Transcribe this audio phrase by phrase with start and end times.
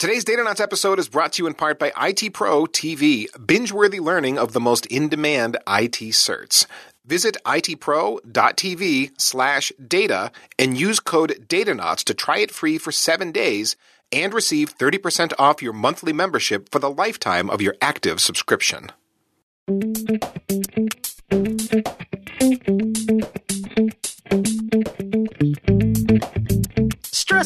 [0.00, 4.38] Today's Datanauts episode is brought to you in part by IT Pro TV, binge-worthy learning
[4.38, 6.64] of the most in-demand IT certs.
[7.04, 13.76] Visit itpro.tv slash data and use code DATANAUTS to try it free for seven days
[14.10, 18.90] and receive 30% off your monthly membership for the lifetime of your active subscription.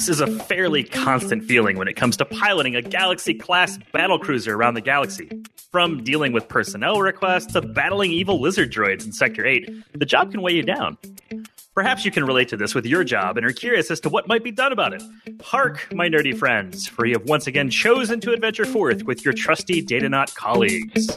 [0.05, 4.53] Stress is a fairly constant feeling when it comes to piloting a Galaxy class battlecruiser
[4.53, 5.31] around the galaxy.
[5.73, 10.31] From dealing with personnel requests to battling evil lizard droids in Sector 8, the job
[10.31, 10.99] can weigh you down.
[11.75, 14.29] Perhaps you can relate to this with your job and are curious as to what
[14.29, 15.03] might be done about it.
[15.43, 19.33] Hark, my nerdy friends, for you have once again chosen to adventure forth with your
[19.33, 21.09] trusty Datanaut colleagues.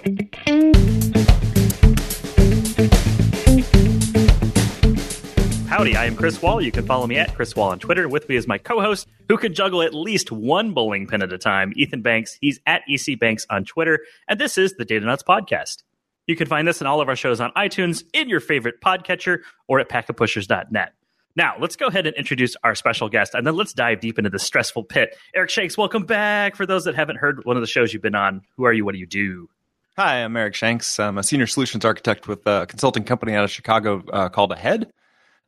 [5.77, 6.59] Howdy, I am Chris Wall.
[6.59, 8.09] You can follow me at Chris Wall on Twitter.
[8.09, 11.37] With me is my co-host, who can juggle at least one bowling pin at a
[11.37, 12.35] time, Ethan Banks.
[12.41, 15.83] He's at EC Banks on Twitter, and this is the Datanauts Podcast.
[16.25, 19.41] You can find this and all of our shows on iTunes, in your favorite podcatcher,
[19.67, 20.93] or at packetpushers.net.
[21.35, 24.31] Now, let's go ahead and introduce our special guest, and then let's dive deep into
[24.31, 25.15] the stressful pit.
[25.35, 26.55] Eric Shanks, welcome back.
[26.55, 28.83] For those that haven't heard one of the shows you've been on, who are you?
[28.83, 29.47] What do you do?
[29.95, 30.99] Hi, I'm Eric Shanks.
[30.99, 34.91] I'm a senior solutions architect with a consulting company out of Chicago uh, called Ahead.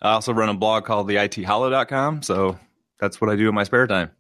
[0.02, 2.22] I also run a blog called theithollow.com.
[2.22, 2.58] So
[3.00, 4.12] that's what I do in my spare time.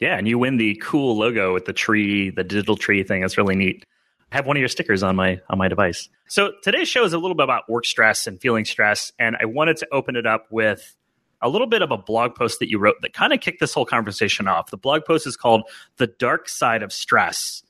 [0.00, 3.20] Yeah, and you win the cool logo with the tree, the digital tree thing.
[3.20, 3.84] That's really neat.
[4.32, 6.08] I have one of your stickers on my on my device.
[6.26, 9.44] So today's show is a little bit about work stress and feeling stress, and I
[9.44, 10.96] wanted to open it up with
[11.40, 13.72] a little bit of a blog post that you wrote that kind of kicked this
[13.72, 14.70] whole conversation off.
[14.70, 15.62] The blog post is called
[15.98, 17.62] "The Dark Side of Stress,"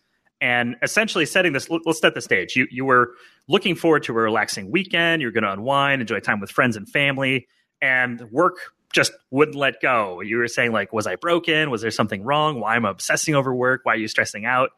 [0.45, 1.70] and essentially setting this.
[1.70, 2.55] Let's set the stage.
[2.55, 3.14] You you were
[3.48, 5.23] looking forward to a relaxing weekend.
[5.23, 7.48] You're going to unwind, enjoy time with friends and family,
[7.81, 8.56] and work
[8.92, 10.20] just wouldn't let go.
[10.20, 11.70] You were saying like, was I broken?
[11.70, 12.61] Was there something wrong?
[12.61, 13.81] Why am I obsessing over work?
[13.84, 14.70] Why are you stressing out?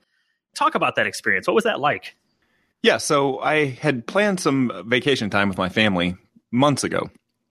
[0.55, 1.49] Talk about that experience.
[1.49, 2.17] What was that like?
[2.83, 6.15] Yeah, so I had planned some vacation time with my family
[6.53, 7.11] months ago.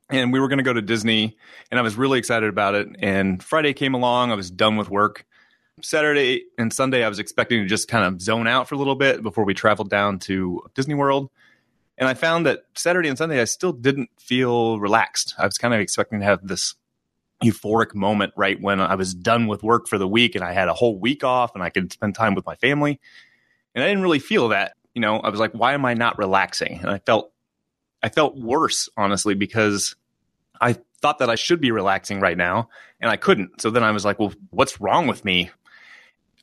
[0.09, 1.35] And we were going to go to Disney,
[1.69, 2.87] and I was really excited about it.
[2.99, 5.25] And Friday came along, I was done with work.
[5.81, 8.95] Saturday and Sunday, I was expecting to just kind of zone out for a little
[8.95, 11.29] bit before we traveled down to Disney World.
[11.97, 15.35] And I found that Saturday and Sunday, I still didn't feel relaxed.
[15.37, 16.75] I was kind of expecting to have this
[17.43, 20.69] euphoric moment right when I was done with work for the week and I had
[20.69, 22.99] a whole week off and I could spend time with my family.
[23.73, 24.73] And I didn't really feel that.
[24.93, 26.79] You know, I was like, why am I not relaxing?
[26.81, 27.31] And I felt
[28.01, 29.95] I felt worse, honestly, because
[30.61, 32.69] I thought that I should be relaxing right now
[33.01, 33.61] and I couldn't.
[33.61, 35.49] So then I was like, well, what's wrong with me?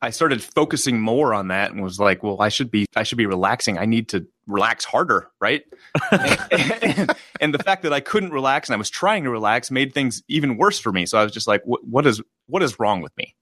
[0.02, 3.18] I started focusing more on that and was like, well, I should be I should
[3.18, 3.78] be relaxing.
[3.78, 5.62] I need to relax harder, right?
[6.10, 9.94] and, and, the fact that I couldn't relax and I was trying to relax made
[9.94, 11.06] things even worse for me.
[11.06, 13.36] So I was just like, what, what is what is wrong with me?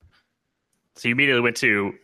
[0.96, 1.94] So you immediately went to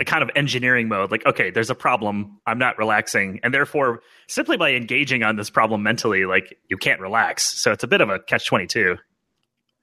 [0.00, 4.00] a kind of engineering mode like okay there's a problem i'm not relaxing and therefore
[4.26, 8.00] simply by engaging on this problem mentally like you can't relax so it's a bit
[8.00, 8.96] of a catch 22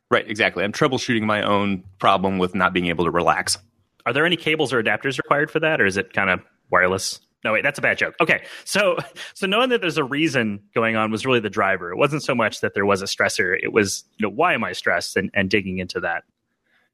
[0.09, 3.59] right exactly i'm troubleshooting my own problem with not being able to relax
[4.05, 7.19] are there any cables or adapters required for that, or is it kind of wireless?
[7.43, 8.15] No, wait, that's a bad joke.
[8.21, 8.97] Okay, so
[9.33, 11.91] so knowing that there's a reason going on was really the driver.
[11.91, 13.55] It wasn't so much that there was a stressor.
[13.61, 16.23] It was you know why am I stressed and, and digging into that.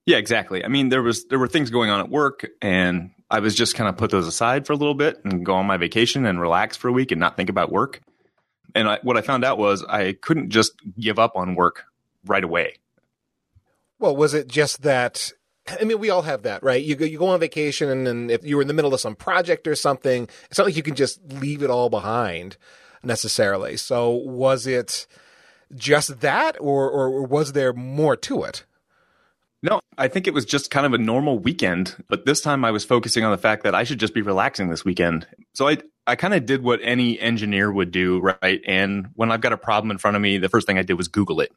[0.05, 0.65] Yeah, exactly.
[0.65, 3.75] I mean, there was there were things going on at work, and I was just
[3.75, 6.41] kind of put those aside for a little bit and go on my vacation and
[6.41, 8.01] relax for a week and not think about work.
[8.75, 11.85] And I, what I found out was I couldn't just give up on work
[12.25, 12.77] right away.
[13.99, 15.31] Well, was it just that
[15.79, 16.83] I mean, we all have that, right?
[16.83, 19.67] You go, you go on vacation, and, if you're in the middle of some project
[19.67, 22.57] or something, it's not like you can just leave it all behind
[23.03, 23.77] necessarily.
[23.77, 25.07] So, was it
[25.75, 28.65] just that, or or was there more to it?
[29.61, 32.71] No, I think it was just kind of a normal weekend, but this time I
[32.71, 35.27] was focusing on the fact that I should just be relaxing this weekend.
[35.53, 38.61] So I I kind of did what any engineer would do, right?
[38.65, 40.93] And when I've got a problem in front of me, the first thing I did
[40.93, 41.51] was Google it.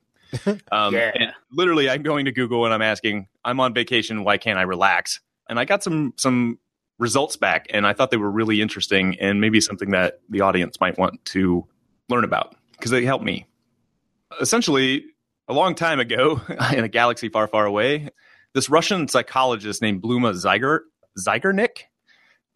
[0.73, 1.33] Um, yeah.
[1.53, 4.25] literally, I'm going to Google and I'm asking, I'm on vacation.
[4.25, 5.21] Why can't I relax?
[5.49, 6.59] And I got some some
[6.99, 10.81] results back, and I thought they were really interesting and maybe something that the audience
[10.81, 11.67] might want to
[12.09, 13.47] learn about because they helped me.
[14.41, 15.05] Essentially,
[15.49, 16.41] a long time ago,
[16.73, 18.09] in a galaxy far, far away,
[18.55, 20.81] this Russian psychologist named Bluma Zyger,
[21.19, 21.85] Zeigarnik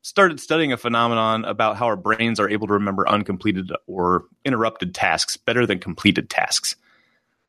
[0.03, 4.95] started studying a phenomenon about how our brains are able to remember uncompleted or interrupted
[4.95, 6.77] tasks better than completed tasks.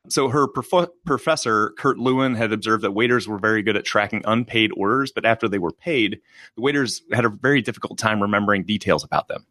[0.08, 4.22] So her prof- professor, Kurt Lewin, had observed that waiters were very good at tracking
[4.24, 6.20] unpaid orders, but after they were paid,
[6.54, 9.46] the waiters had a very difficult time remembering details about them.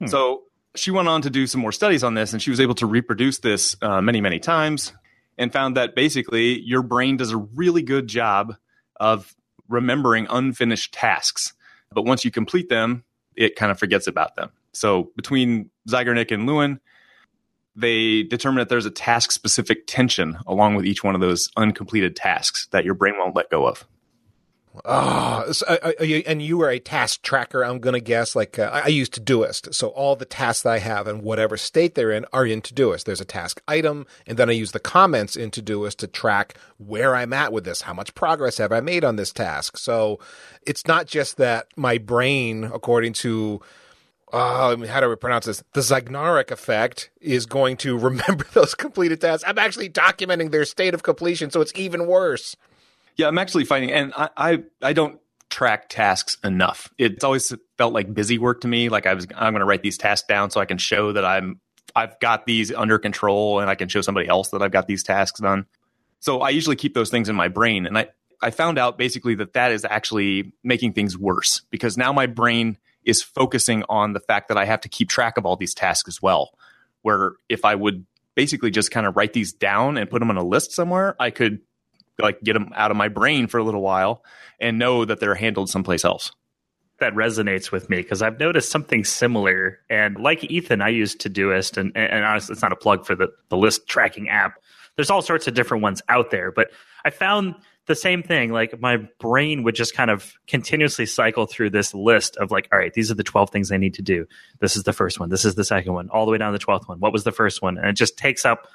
[0.00, 0.06] Hmm.
[0.06, 0.42] So
[0.74, 2.86] she went on to do some more studies on this, and she was able to
[2.86, 4.92] reproduce this uh, many, many times
[5.38, 8.54] and found that basically your brain does a really good job
[8.96, 9.34] of
[9.68, 11.52] remembering unfinished tasks.
[11.92, 13.04] But once you complete them,
[13.36, 14.50] it kind of forgets about them.
[14.72, 16.80] So between Zeigarnik and Lewin,
[17.76, 22.16] they determine that there's a task specific tension along with each one of those uncompleted
[22.16, 23.86] tasks that your brain won't let go of.
[24.84, 28.34] Oh, so, uh, uh, and you are a task tracker, I'm going to guess.
[28.34, 29.72] Like uh, I use Todoist.
[29.72, 33.04] So all the tasks that I have and whatever state they're in are in Todoist.
[33.04, 37.14] There's a task item, and then I use the comments in Todoist to track where
[37.14, 37.82] I'm at with this.
[37.82, 39.76] How much progress have I made on this task?
[39.76, 40.18] So
[40.66, 43.60] it's not just that my brain, according to
[44.34, 45.62] uh, how do we pronounce this?
[45.74, 49.44] The Zeigarnik effect is going to remember those completed tasks.
[49.46, 52.56] I'm actually documenting their state of completion, so it's even worse.
[53.16, 55.20] Yeah, I'm actually finding, and I, I, I don't
[55.50, 56.92] track tasks enough.
[56.98, 58.88] It's always felt like busy work to me.
[58.88, 61.24] Like I was, I'm going to write these tasks down so I can show that
[61.24, 61.60] I'm,
[61.94, 65.04] I've got these under control, and I can show somebody else that I've got these
[65.04, 65.66] tasks done.
[66.18, 68.08] So I usually keep those things in my brain, and I,
[68.42, 72.78] I found out basically that that is actually making things worse because now my brain
[73.04, 76.08] is focusing on the fact that I have to keep track of all these tasks
[76.08, 76.50] as well.
[77.02, 80.36] Where if I would basically just kind of write these down and put them on
[80.36, 81.60] a list somewhere, I could
[82.18, 84.24] like get them out of my brain for a little while
[84.60, 86.32] and know that they're handled someplace else.
[87.00, 89.80] That resonates with me because I've noticed something similar.
[89.90, 93.28] And like Ethan, I use Todoist, and, and honestly, it's not a plug for the,
[93.48, 94.54] the list tracking app.
[94.96, 96.70] There's all sorts of different ones out there, but
[97.04, 98.50] I found the same thing.
[98.50, 102.78] Like my brain would just kind of continuously cycle through this list of like, all
[102.78, 104.26] right, these are the 12 things I need to do.
[104.60, 105.28] This is the first one.
[105.28, 107.00] This is the second one, all the way down to the 12th one.
[107.00, 107.76] What was the first one?
[107.76, 108.68] And it just takes up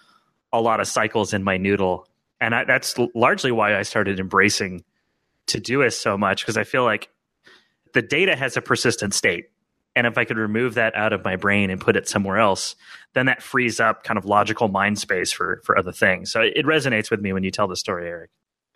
[0.54, 2.08] a lot of cycles in my noodle
[2.42, 4.84] and I, that's largely why I started embracing
[5.48, 7.10] Todoist so much because I feel like
[7.94, 9.46] the data has a persistent state.
[9.96, 12.76] And if I could remove that out of my brain and put it somewhere else,
[13.14, 16.32] then that frees up kind of logical mind space for for other things.
[16.32, 18.30] So it resonates with me when you tell the story, Eric.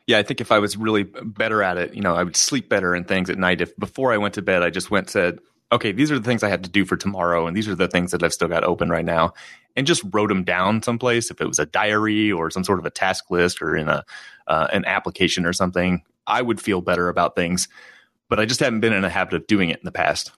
[0.08, 2.68] Yeah, I think if I was really better at it, you know, I would sleep
[2.68, 3.62] better and things at night.
[3.62, 5.40] If before I went to bed, I just went said,
[5.72, 7.88] okay, these are the things I have to do for tomorrow, and these are the
[7.88, 9.34] things that I've still got open right now,
[9.76, 11.32] and just wrote them down someplace.
[11.32, 14.04] If it was a diary or some sort of a task list or in a
[14.48, 17.68] uh, an application or something, I would feel better about things.
[18.30, 20.32] But I just haven't been in a habit of doing it in the past.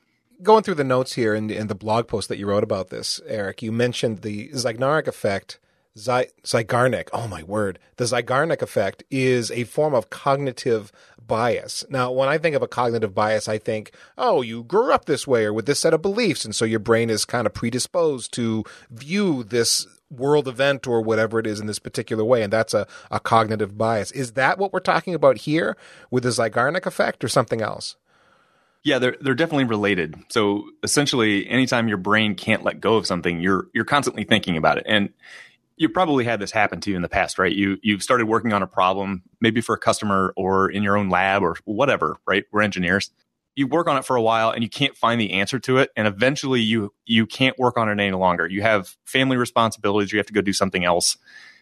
[0.44, 3.62] Going through the notes here and, the blog post that you wrote about this, Eric,
[3.62, 5.60] you mentioned the Zeigarnik effect
[5.98, 10.92] Zy- Zeigarnik, oh my word, the Zygarnik effect is a form of cognitive
[11.26, 11.86] bias.
[11.90, 15.26] Now, when I think of a cognitive bias, I think, oh, you grew up this
[15.26, 18.34] way or with this set of beliefs, and so your brain is kind of predisposed
[18.34, 22.74] to view this world event or whatever it is in this particular way, and that's
[22.74, 24.12] a, a cognitive bias.
[24.12, 25.78] Is that what we're talking about here
[26.12, 27.96] with the Zygarnik effect or something else?
[28.84, 30.16] Yeah, they're they're definitely related.
[30.30, 34.78] So essentially, anytime your brain can't let go of something, you're you're constantly thinking about
[34.78, 35.10] it, and
[35.78, 37.52] you probably had this happen to you in the past, right?
[37.52, 41.10] You you've started working on a problem, maybe for a customer or in your own
[41.10, 42.46] lab or whatever, right?
[42.52, 43.12] We're engineers.
[43.56, 45.92] You work on it for a while and you can't find the answer to it,
[45.96, 48.48] and eventually you you can't work on it any longer.
[48.48, 51.18] You have family responsibilities, you have to go do something else,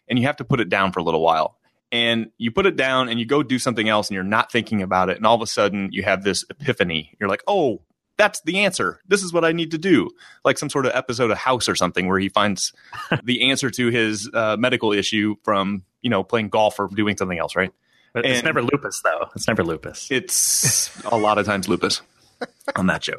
[0.08, 1.58] and you have to put it down for a little while.
[1.92, 4.82] And you put it down and you go do something else and you're not thinking
[4.82, 7.16] about it, and all of a sudden you have this epiphany.
[7.20, 7.82] You're like, oh,
[8.24, 9.02] that's the answer.
[9.06, 10.10] This is what I need to do.
[10.46, 12.72] Like some sort of episode of House or something where he finds
[13.24, 17.38] the answer to his uh, medical issue from, you know, playing golf or doing something
[17.38, 17.74] else, right?
[18.14, 19.28] But it's never lupus, though.
[19.36, 20.10] It's never lupus.
[20.10, 22.02] It's a lot of times lupus
[22.78, 23.16] on that show.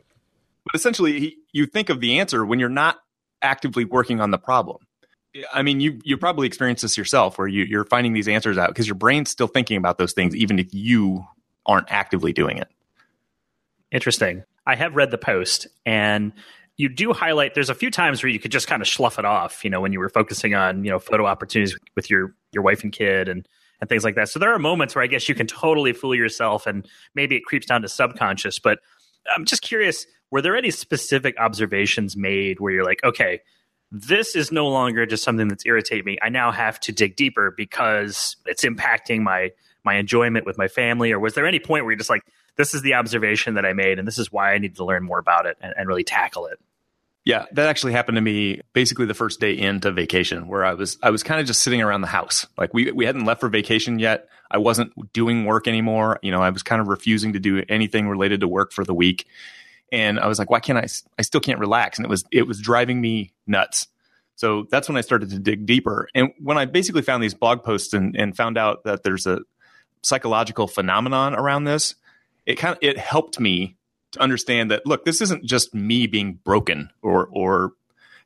[0.65, 2.99] But essentially, he, you think of the answer when you're not
[3.43, 4.79] actively working on the problem.
[5.53, 8.69] I mean, you you probably experienced this yourself, where you, you're finding these answers out
[8.69, 11.27] because your brain's still thinking about those things, even if you
[11.67, 12.69] aren't actively doing it.
[13.91, 14.45] Interesting.
[14.67, 16.33] I have read the post and
[16.77, 19.25] you do highlight there's a few times where you could just kind of slough it
[19.25, 22.63] off, you know, when you were focusing on, you know, photo opportunities with your your
[22.63, 23.47] wife and kid and
[23.81, 24.29] and things like that.
[24.29, 27.45] So there are moments where I guess you can totally fool yourself and maybe it
[27.45, 28.79] creeps down to subconscious, but
[29.35, 33.41] I'm just curious, were there any specific observations made where you're like, okay,
[33.91, 36.19] this is no longer just something that's irritating me.
[36.21, 39.51] I now have to dig deeper because it's impacting my
[39.85, 42.23] my enjoyment with my family or was there any point where you're just like
[42.57, 45.03] this is the observation that I made, and this is why I need to learn
[45.03, 46.59] more about it and, and really tackle it.
[47.25, 50.99] Yeah, that actually happened to me basically the first day into vacation where I was
[51.03, 52.47] I was kind of just sitting around the house.
[52.59, 54.29] Like we we hadn't left for vacation yet.
[54.51, 56.19] I wasn't doing work anymore.
[56.23, 58.93] You know, I was kind of refusing to do anything related to work for the
[58.93, 59.27] week.
[59.91, 60.87] And I was like, why can't I
[61.19, 63.87] I still can't relax and it was it was driving me nuts.
[64.37, 66.09] So that's when I started to dig deeper.
[66.15, 69.41] And when I basically found these blog posts and, and found out that there's a
[70.03, 71.95] psychological phenomenon around this,
[72.47, 73.77] it kind of it helped me
[74.13, 77.73] to understand that look, this isn't just me being broken or or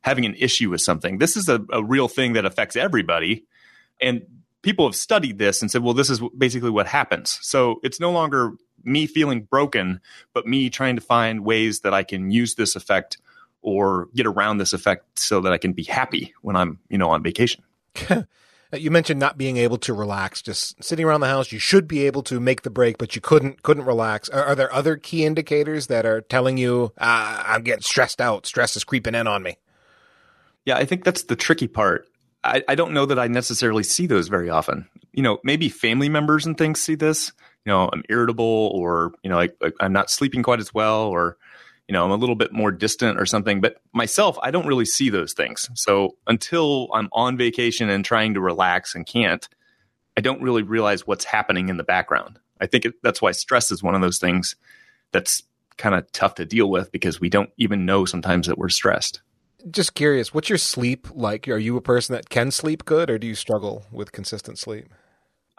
[0.01, 1.17] having an issue with something.
[1.17, 3.45] This is a, a real thing that affects everybody.
[4.01, 4.25] And
[4.61, 7.37] people have studied this and said, well, this is basically what happens.
[7.41, 9.99] So it's no longer me feeling broken,
[10.33, 13.17] but me trying to find ways that I can use this effect
[13.61, 17.09] or get around this effect so that I can be happy when I'm, you know,
[17.09, 17.63] on vacation.
[18.73, 21.51] you mentioned not being able to relax, just sitting around the house.
[21.51, 24.29] You should be able to make the break, but you couldn't couldn't relax.
[24.29, 28.45] Are, are there other key indicators that are telling you uh, I'm getting stressed out?
[28.45, 29.57] Stress is creeping in on me.
[30.65, 32.07] Yeah, I think that's the tricky part.
[32.43, 34.87] I, I don't know that I necessarily see those very often.
[35.13, 37.31] You know, maybe family members and things see this.
[37.65, 41.07] You know, I'm irritable, or you know, like, like I'm not sleeping quite as well,
[41.07, 41.37] or
[41.89, 43.61] you know, I'm a little bit more distant or something.
[43.61, 45.67] But myself, I don't really see those things.
[45.73, 49.49] So until I'm on vacation and trying to relax and can't,
[50.15, 52.37] I don't really realize what's happening in the background.
[52.61, 54.55] I think it, that's why stress is one of those things
[55.11, 55.41] that's
[55.77, 59.21] kind of tough to deal with because we don't even know sometimes that we're stressed
[59.69, 61.45] just curious, what's your sleep like?
[61.49, 64.85] Are you a person that can sleep good or do you struggle with consistent sleep?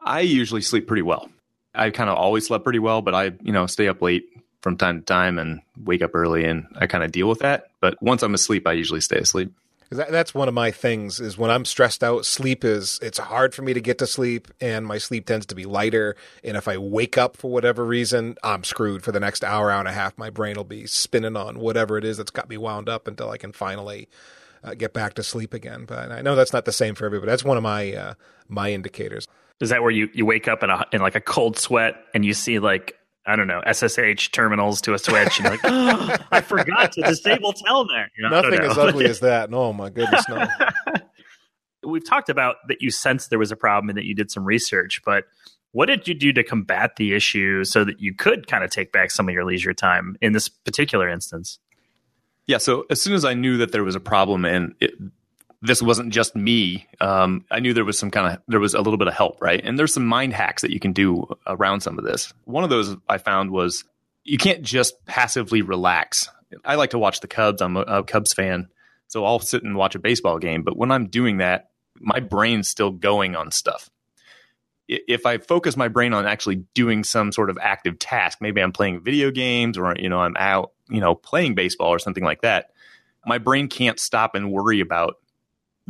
[0.02, 1.28] I usually sleep pretty well.
[1.74, 4.24] I kind of always slept pretty well, but I, you know, stay up late
[4.60, 7.70] from time to time and wake up early and I kind of deal with that.
[7.80, 9.52] But once I'm asleep, I usually stay asleep.
[9.90, 13.54] That, that's one of my things is when I'm stressed out, sleep is, it's hard
[13.54, 16.14] for me to get to sleep and my sleep tends to be lighter.
[16.44, 19.80] And if I wake up for whatever reason, I'm screwed for the next hour, hour
[19.80, 20.16] and a half.
[20.16, 23.30] My brain will be spinning on whatever it is that's got me wound up until
[23.30, 24.08] I can finally
[24.62, 25.86] uh, get back to sleep again.
[25.86, 27.28] But I know that's not the same for everybody.
[27.28, 28.14] That's one of my, uh,
[28.46, 29.26] my indicators.
[29.58, 32.24] Is that where you, you wake up in a, in like a cold sweat and
[32.24, 32.96] you see like
[33.26, 35.38] I don't know, SSH terminals to a switch.
[35.38, 38.08] And like, oh, I forgot to disable Telnet.
[38.16, 39.50] You know, Nothing as ugly as that.
[39.50, 40.46] No, my goodness, no.
[41.82, 44.44] We've talked about that you sensed there was a problem and that you did some
[44.44, 45.24] research, but
[45.72, 48.92] what did you do to combat the issue so that you could kind of take
[48.92, 51.58] back some of your leisure time in this particular instance?
[52.46, 54.94] Yeah, so as soon as I knew that there was a problem and it,
[55.62, 56.86] this wasn't just me.
[57.00, 59.40] Um, I knew there was some kind of there was a little bit of help,
[59.40, 59.60] right?
[59.62, 62.32] And there's some mind hacks that you can do around some of this.
[62.44, 63.84] One of those I found was
[64.24, 66.28] you can't just passively relax.
[66.64, 67.60] I like to watch the Cubs.
[67.60, 68.68] I'm a, a Cubs fan,
[69.08, 70.62] so I'll sit and watch a baseball game.
[70.62, 73.90] But when I'm doing that, my brain's still going on stuff.
[74.88, 78.72] If I focus my brain on actually doing some sort of active task, maybe I'm
[78.72, 82.40] playing video games or you know I'm out you know playing baseball or something like
[82.40, 82.70] that,
[83.26, 85.16] my brain can't stop and worry about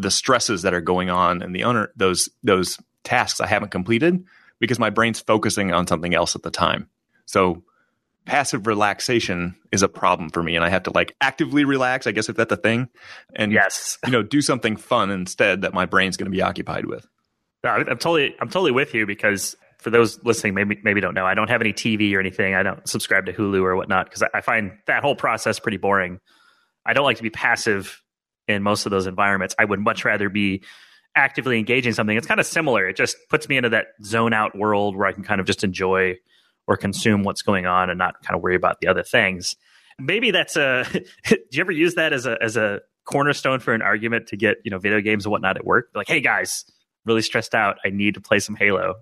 [0.00, 4.24] the stresses that are going on and the owner those those tasks I haven't completed
[4.58, 6.88] because my brain's focusing on something else at the time.
[7.26, 7.62] So
[8.26, 12.12] passive relaxation is a problem for me and I have to like actively relax, I
[12.12, 12.88] guess if that's a thing.
[13.34, 16.86] And yes, you know, do something fun instead that my brain's going to be occupied
[16.86, 17.06] with.
[17.64, 21.34] I'm totally I'm totally with you because for those listening, maybe maybe don't know, I
[21.34, 22.54] don't have any TV or anything.
[22.54, 26.20] I don't subscribe to Hulu or whatnot because I find that whole process pretty boring.
[26.84, 28.02] I don't like to be passive
[28.50, 29.54] in most of those environments.
[29.58, 30.62] I would much rather be
[31.14, 32.16] actively engaging something.
[32.16, 32.88] It's kind of similar.
[32.88, 35.64] It just puts me into that zone out world where I can kind of just
[35.64, 36.16] enjoy
[36.66, 39.56] or consume what's going on and not kind of worry about the other things.
[39.98, 40.86] Maybe that's a.
[41.28, 44.58] do you ever use that as a as a cornerstone for an argument to get
[44.64, 45.90] you know video games and whatnot at work?
[45.94, 46.64] Like, hey guys,
[47.04, 47.78] really stressed out.
[47.84, 48.94] I need to play some Halo.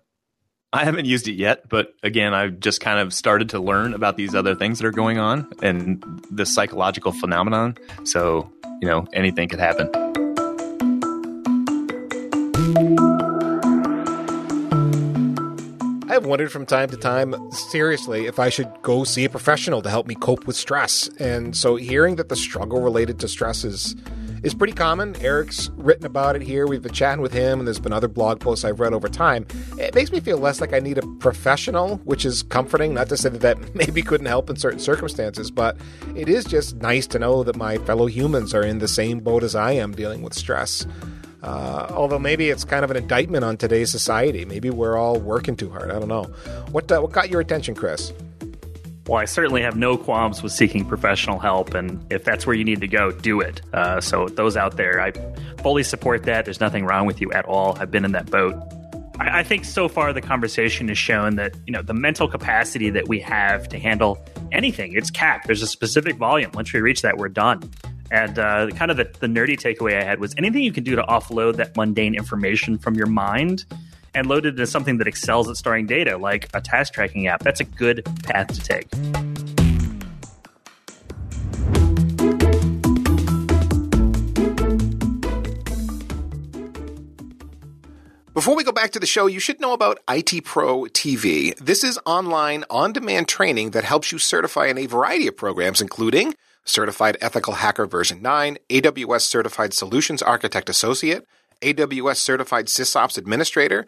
[0.70, 4.18] I haven't used it yet, but again, I've just kind of started to learn about
[4.18, 7.78] these other things that are going on and the psychological phenomenon.
[8.04, 9.88] So, you know, anything could happen.
[16.06, 19.80] I have wondered from time to time, seriously, if I should go see a professional
[19.80, 21.08] to help me cope with stress.
[21.18, 23.96] And so hearing that the struggle related to stress is
[24.42, 25.16] is pretty common.
[25.22, 26.66] Eric's written about it here.
[26.66, 29.46] We've been chatting with him, and there's been other blog posts I've read over time.
[29.78, 32.94] It makes me feel less like I need a professional, which is comforting.
[32.94, 35.76] Not to say that that maybe couldn't help in certain circumstances, but
[36.14, 39.42] it is just nice to know that my fellow humans are in the same boat
[39.42, 40.86] as I am dealing with stress.
[41.42, 44.44] Uh, although maybe it's kind of an indictment on today's society.
[44.44, 45.90] Maybe we're all working too hard.
[45.90, 46.24] I don't know.
[46.72, 48.12] What uh, what got your attention, Chris?
[49.08, 52.62] Well, I certainly have no qualms with seeking professional help, and if that's where you
[52.62, 53.62] need to go, do it.
[53.72, 55.12] Uh, so, those out there, I
[55.62, 56.44] fully support that.
[56.44, 57.76] There's nothing wrong with you at all.
[57.80, 58.54] I've been in that boat.
[59.18, 62.90] I, I think so far the conversation has shown that you know the mental capacity
[62.90, 64.18] that we have to handle
[64.52, 65.46] anything it's capped.
[65.46, 66.50] There's a specific volume.
[66.52, 67.70] Once we reach that, we're done.
[68.10, 70.96] And uh, kind of the, the nerdy takeaway I had was anything you can do
[70.96, 73.64] to offload that mundane information from your mind
[74.18, 77.42] and load it into something that excels at storing data, like a task tracking app.
[77.42, 78.88] That's a good path to take.
[88.34, 91.56] Before we go back to the show, you should know about IT Pro TV.
[91.58, 95.80] This is online on demand training that helps you certify in a variety of programs,
[95.80, 96.34] including
[96.64, 101.24] Certified Ethical Hacker version 9, AWS Certified Solutions Architect Associate,
[101.60, 103.86] AWS certified SysOps administrator,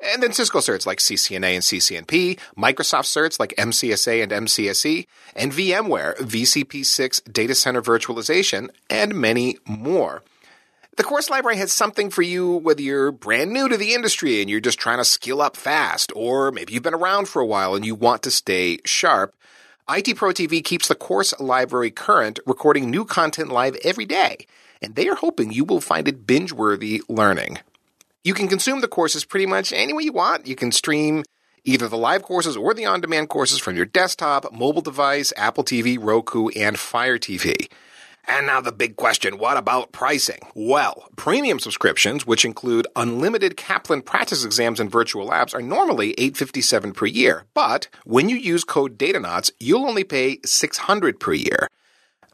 [0.00, 5.52] and then Cisco certs like CCNA and CCNP, Microsoft certs like MCSA and MCSE, and
[5.52, 10.22] VMware, VCP6 data center virtualization, and many more.
[10.96, 14.50] The course library has something for you whether you're brand new to the industry and
[14.50, 17.74] you're just trying to skill up fast, or maybe you've been around for a while
[17.74, 19.34] and you want to stay sharp.
[19.88, 24.46] IT Pro TV keeps the course library current, recording new content live every day,
[24.82, 27.58] and they are hoping you will find it binge worthy learning.
[28.22, 30.46] You can consume the courses pretty much any way you want.
[30.46, 31.24] You can stream
[31.64, 35.64] either the live courses or the on demand courses from your desktop, mobile device, Apple
[35.64, 37.70] TV, Roku, and Fire TV.
[38.26, 40.40] And now the big question what about pricing?
[40.54, 46.92] Well, premium subscriptions, which include unlimited Kaplan practice exams and virtual labs, are normally 857
[46.92, 47.44] per year.
[47.54, 51.68] But when you use code DATANAUTS, you'll only pay 600 per year.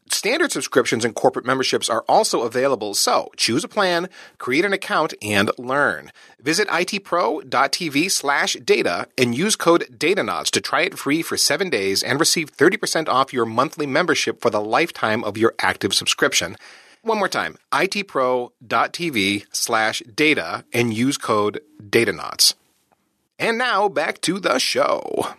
[0.09, 4.09] Standard subscriptions and corporate memberships are also available, so choose a plan,
[4.39, 6.13] create an account, and learn.
[6.41, 12.03] Visit itpro.tv slash data and use code DATANAUTS to try it free for seven days
[12.03, 16.57] and receive 30% off your monthly membership for the lifetime of your active subscription.
[17.03, 22.55] One more time, itpro.tv slash data and use code DATANAUTS.
[23.39, 25.35] And now back to the show.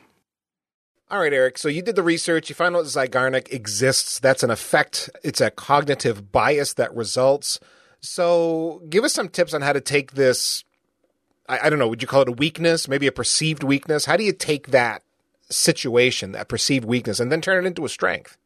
[1.10, 1.58] All right, Eric.
[1.58, 2.50] So you did the research.
[2.50, 4.20] You found out Zeigarnik exists.
[4.20, 5.10] That's an effect.
[5.24, 7.62] It's a cognitive bias that results.
[8.02, 10.66] So give us some tips on how to take this.
[11.48, 11.88] I, I don't know.
[11.88, 12.90] Would you call it a weakness?
[12.90, 14.04] Maybe a perceived weakness?
[14.04, 15.02] How do you take that
[15.50, 18.38] situation, that perceived weakness, and then turn it into a strength?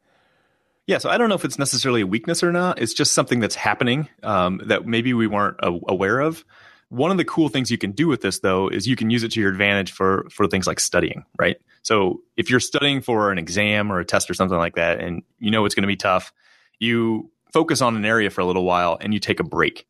[0.86, 2.80] Yeah, so I don't know if it's necessarily a weakness or not.
[2.80, 6.44] It's just something that's happening um, that maybe we weren't aware of.
[6.92, 9.22] One of the cool things you can do with this, though, is you can use
[9.22, 11.56] it to your advantage for for things like studying, right?
[11.80, 15.22] So if you're studying for an exam or a test or something like that, and
[15.38, 16.34] you know it's going to be tough,
[16.80, 19.86] you focus on an area for a little while and you take a break.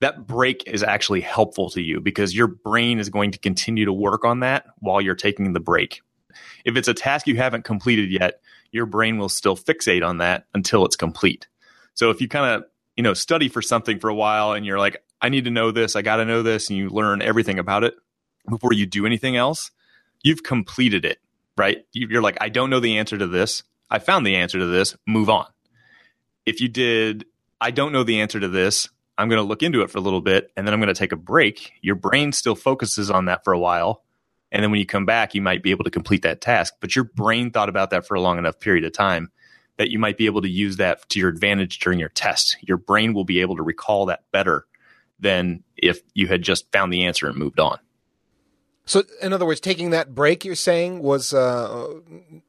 [0.00, 3.92] That break is actually helpful to you because your brain is going to continue to
[3.92, 6.00] work on that while you're taking the break.
[6.64, 10.46] If it's a task you haven't completed yet, your brain will still fixate on that
[10.54, 11.46] until it's complete.
[11.92, 12.64] So if you kind of
[12.96, 15.70] you know study for something for a while and you're like I need to know
[15.70, 17.94] this, I got to know this, and you learn everything about it
[18.48, 19.70] before you do anything else,
[20.22, 21.18] you've completed it,
[21.56, 21.84] right?
[21.92, 23.62] You're like, I don't know the answer to this.
[23.88, 25.46] I found the answer to this, move on.
[26.44, 27.24] If you did,
[27.60, 30.02] I don't know the answer to this, I'm going to look into it for a
[30.02, 31.72] little bit, and then I'm going to take a break.
[31.82, 34.02] Your brain still focuses on that for a while.
[34.50, 36.74] And then when you come back, you might be able to complete that task.
[36.80, 39.30] But your brain thought about that for a long enough period of time
[39.76, 42.56] that you might be able to use that to your advantage during your test.
[42.60, 44.66] Your brain will be able to recall that better
[45.22, 47.78] than if you had just found the answer and moved on.
[48.84, 51.86] So, in other words, taking that break, you're saying was uh,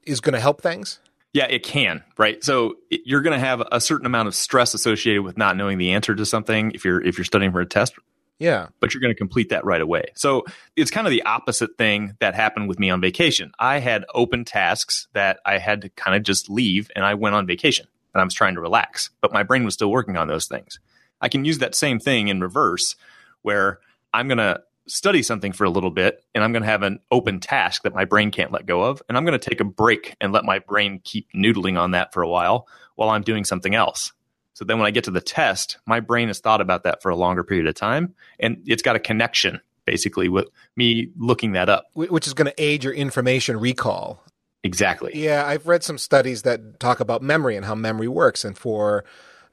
[0.04, 1.00] is going to help things.
[1.32, 2.44] Yeah, it can, right?
[2.44, 5.78] So it, you're going to have a certain amount of stress associated with not knowing
[5.78, 7.94] the answer to something if you're if you're studying for a test.
[8.40, 8.68] Yeah.
[8.80, 10.06] But you're going to complete that right away.
[10.16, 10.44] So
[10.76, 13.52] it's kind of the opposite thing that happened with me on vacation.
[13.58, 17.36] I had open tasks that I had to kind of just leave and I went
[17.36, 20.28] on vacation and I was trying to relax, but my brain was still working on
[20.28, 20.80] those things.
[21.24, 22.96] I can use that same thing in reverse
[23.42, 23.80] where
[24.14, 27.00] I'm going to study something for a little bit and I'm going to have an
[27.10, 29.02] open task that my brain can't let go of.
[29.08, 32.14] And I'm going to take a break and let my brain keep noodling on that
[32.14, 34.12] for a while while I'm doing something else.
[34.54, 37.10] So then when I get to the test, my brain has thought about that for
[37.10, 41.70] a longer period of time and it's got a connection basically with me looking that
[41.70, 41.86] up.
[41.94, 44.24] Which is going to aid your information recall.
[44.64, 45.12] Exactly.
[45.16, 48.46] Yeah, I've read some studies that talk about memory and how memory works.
[48.46, 49.04] And for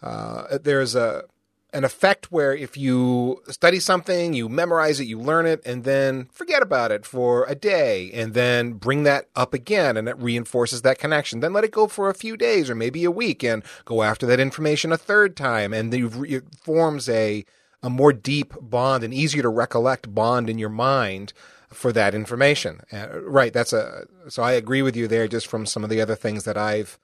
[0.02, 1.24] uh, there's a
[1.72, 6.28] an effect where if you study something, you memorize it, you learn it, and then
[6.32, 10.82] forget about it for a day, and then bring that up again, and it reinforces
[10.82, 11.40] that connection.
[11.40, 14.26] Then let it go for a few days or maybe a week, and go after
[14.26, 17.44] that information a third time, and it forms a
[17.82, 21.32] a more deep bond, an easier to recollect bond in your mind
[21.72, 22.80] for that information.
[22.92, 23.52] Uh, right.
[23.52, 25.28] That's a so I agree with you there.
[25.28, 26.98] Just from some of the other things that I've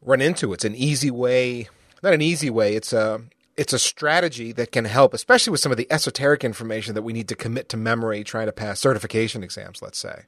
[0.00, 1.68] run into, it's an easy way.
[2.02, 2.76] Not an easy way.
[2.76, 3.22] It's a
[3.58, 7.12] it's a strategy that can help, especially with some of the esoteric information that we
[7.12, 10.22] need to commit to memory trying to pass certification exams, let's say.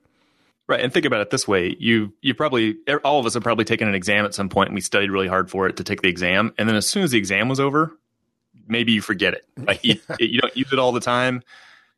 [0.66, 3.42] Right, and think about it this way: you you probably er, all of us have
[3.42, 5.84] probably taken an exam at some point, and we studied really hard for it to
[5.84, 7.96] take the exam, and then as soon as the exam was over,
[8.66, 9.44] maybe you forget it.
[9.66, 11.42] Like you, you don't use it all the time.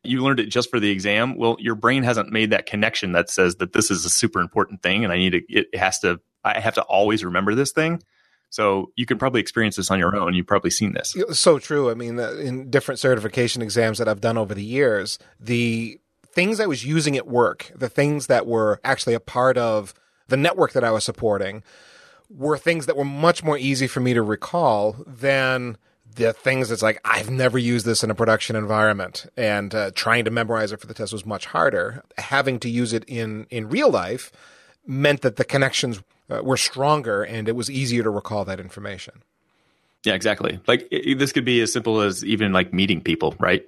[0.03, 1.37] You learned it just for the exam.
[1.37, 4.83] Well, your brain hasn't made that connection that says that this is a super important
[4.83, 5.41] thing, and I need to.
[5.49, 6.19] It has to.
[6.43, 8.01] I have to always remember this thing.
[8.53, 10.35] So you can probably experience this on your own.
[10.35, 11.17] You've probably seen this.
[11.31, 11.89] So true.
[11.89, 16.67] I mean, in different certification exams that I've done over the years, the things I
[16.67, 19.95] was using at work, the things that were actually a part of
[20.27, 21.63] the network that I was supporting,
[22.29, 25.75] were things that were much more easy for me to recall than
[26.15, 30.25] the things that's like I've never used this in a production environment, and uh, trying
[30.25, 32.03] to memorize it for the test was much harder.
[32.19, 34.31] Having to use it in in real life
[34.85, 39.23] meant that the connections uh, were stronger, and it was easier to recall that information.
[40.03, 40.59] Yeah, exactly.
[40.67, 43.67] Like it, this could be as simple as even like meeting people, right?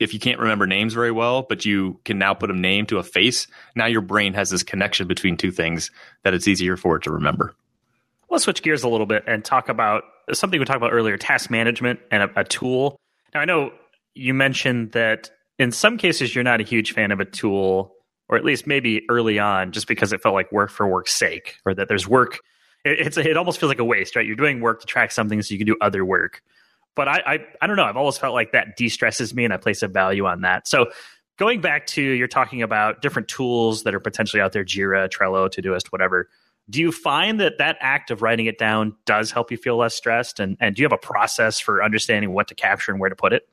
[0.00, 2.98] If you can't remember names very well, but you can now put a name to
[2.98, 5.90] a face, now your brain has this connection between two things
[6.24, 7.54] that it's easier for it to remember.
[8.28, 11.50] Let's switch gears a little bit and talk about something we talked about earlier task
[11.50, 12.98] management and a, a tool.
[13.34, 13.72] Now, I know
[14.14, 17.93] you mentioned that in some cases you're not a huge fan of a tool,
[18.28, 21.56] or at least maybe early on, just because it felt like work for work's sake,
[21.64, 22.40] or that there's work.
[22.84, 24.26] It, it's it almost feels like a waste, right?
[24.26, 26.42] You're doing work to track something so you can do other work.
[26.94, 27.84] But I, I, I don't know.
[27.84, 30.68] I've always felt like that de-stresses me, and I place a value on that.
[30.68, 30.92] So
[31.38, 35.48] going back to you're talking about different tools that are potentially out there, Jira, Trello,
[35.48, 36.28] Todoist, whatever
[36.68, 39.94] do you find that that act of writing it down does help you feel less
[39.94, 43.10] stressed and, and do you have a process for understanding what to capture and where
[43.10, 43.48] to put it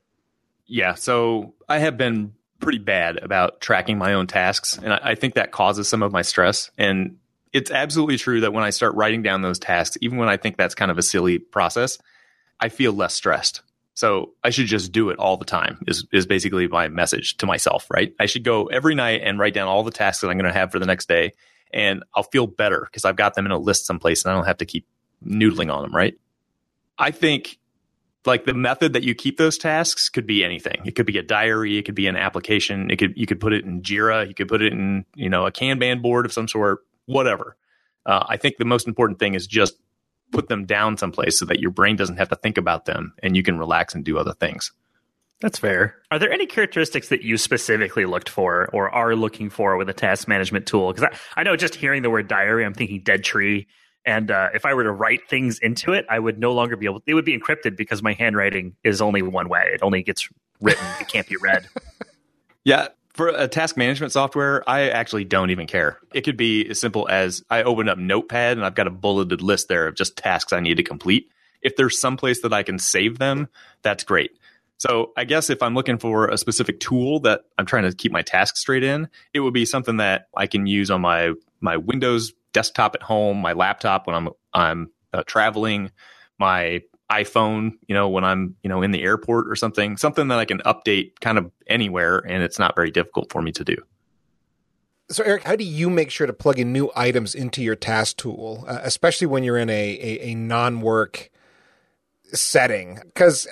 [0.66, 5.16] yeah so i have been pretty bad about tracking my own tasks and I, I
[5.16, 7.18] think that causes some of my stress and
[7.52, 10.58] it's absolutely true that when i start writing down those tasks even when i think
[10.58, 11.98] that's kind of a silly process
[12.60, 13.62] i feel less stressed
[13.94, 17.46] so I should just do it all the time is, is basically my message to
[17.46, 18.14] myself, right?
[18.20, 20.58] I should go every night and write down all the tasks that I'm going to
[20.58, 21.34] have for the next day
[21.74, 24.46] and I'll feel better because I've got them in a list someplace and I don't
[24.46, 24.88] have to keep
[25.26, 26.16] noodling on them, right?
[26.98, 27.60] I think
[28.26, 30.82] like the method that you keep those tasks could be anything.
[30.86, 33.54] It could be a diary, it could be an application, it could you could put
[33.54, 36.48] it in Jira, you could put it in, you know, a Kanban board of some
[36.48, 37.58] sort, whatever.
[38.06, 39.76] Uh, I think the most important thing is just
[40.32, 43.36] put them down someplace so that your brain doesn't have to think about them and
[43.36, 44.72] you can relax and do other things.
[45.42, 45.96] That's fair.
[46.12, 49.94] Are there any characteristics that you specifically looked for or are looking for with a
[49.94, 50.94] task management tool?
[50.94, 53.68] Because I, I, know just hearing the word diary, I'm thinking dead tree.
[54.06, 56.86] And uh, if I were to write things into it, I would no longer be
[56.86, 57.02] able.
[57.06, 59.70] It would be encrypted because my handwriting is only one way.
[59.74, 60.28] It only gets
[60.60, 60.86] written.
[61.00, 61.68] it can't be read.
[62.64, 65.98] Yeah, for a task management software, I actually don't even care.
[66.14, 69.42] It could be as simple as I open up Notepad and I've got a bulleted
[69.42, 71.32] list there of just tasks I need to complete.
[71.62, 73.48] If there's some place that I can save them,
[73.82, 74.32] that's great.
[74.78, 78.12] So I guess if I'm looking for a specific tool that I'm trying to keep
[78.12, 81.78] my tasks straight in, it would be something that I can use on my my
[81.78, 85.92] Windows desktop at home, my laptop when I'm I'm uh, traveling,
[86.40, 90.40] my iPhone, you know, when I'm, you know, in the airport or something, something that
[90.40, 93.76] I can update kind of anywhere and it's not very difficult for me to do.
[95.10, 98.16] So, Eric, how do you make sure to plug in new items into your task
[98.16, 101.30] tool, uh, especially when you're in a, a, a non work
[102.32, 102.98] setting?
[103.04, 103.46] Because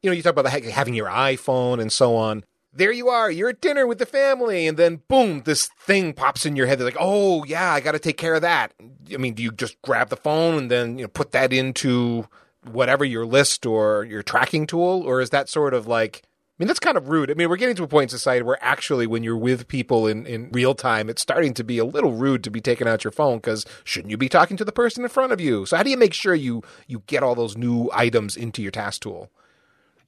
[0.00, 2.44] you know, you talk about the, having your iPhone and so on.
[2.74, 6.46] There you are, you're at dinner with the family, and then boom, this thing pops
[6.46, 6.78] in your head.
[6.78, 8.72] They're like, oh, yeah, I got to take care of that.
[9.12, 12.26] I mean, do you just grab the phone and then, you know, put that into
[12.64, 15.02] whatever your list or your tracking tool?
[15.04, 17.30] Or is that sort of like, I mean, that's kind of rude.
[17.30, 20.06] I mean, we're getting to a point in society where actually, when you're with people
[20.06, 23.04] in, in real time, it's starting to be a little rude to be taking out
[23.04, 25.66] your phone because shouldn't you be talking to the person in front of you?
[25.66, 28.70] So, how do you make sure you you get all those new items into your
[28.70, 29.30] task tool?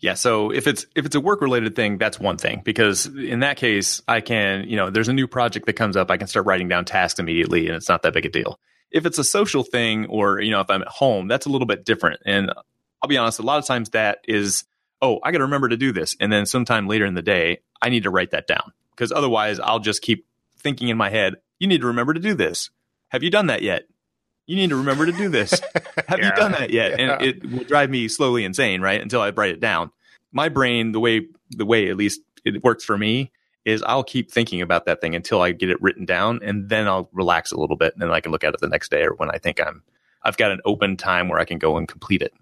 [0.00, 3.40] Yeah, so if it's if it's a work related thing, that's one thing because in
[3.40, 6.26] that case, I can you know there's a new project that comes up, I can
[6.26, 8.58] start writing down tasks immediately, and it's not that big a deal.
[8.90, 11.66] If it's a social thing, or you know if I'm at home, that's a little
[11.66, 12.20] bit different.
[12.26, 12.50] And
[13.02, 14.64] I'll be honest, a lot of times that is
[15.00, 17.60] oh I got to remember to do this, and then sometime later in the day
[17.80, 20.26] I need to write that down because otherwise I'll just keep
[20.58, 22.70] thinking in my head, you need to remember to do this.
[23.08, 23.84] Have you done that yet?
[24.46, 25.50] You need to remember to do this.
[26.08, 26.26] Have yeah.
[26.26, 26.98] you done that yet?
[26.98, 27.16] Yeah.
[27.16, 29.00] And it will drive me slowly insane, right?
[29.00, 29.90] Until I write it down.
[30.32, 33.32] My brain, the way the way at least it works for me,
[33.64, 36.86] is I'll keep thinking about that thing until I get it written down, and then
[36.86, 39.04] I'll relax a little bit, and then I can look at it the next day
[39.04, 39.82] or when I think I'm
[40.22, 42.32] I've got an open time where I can go and complete it.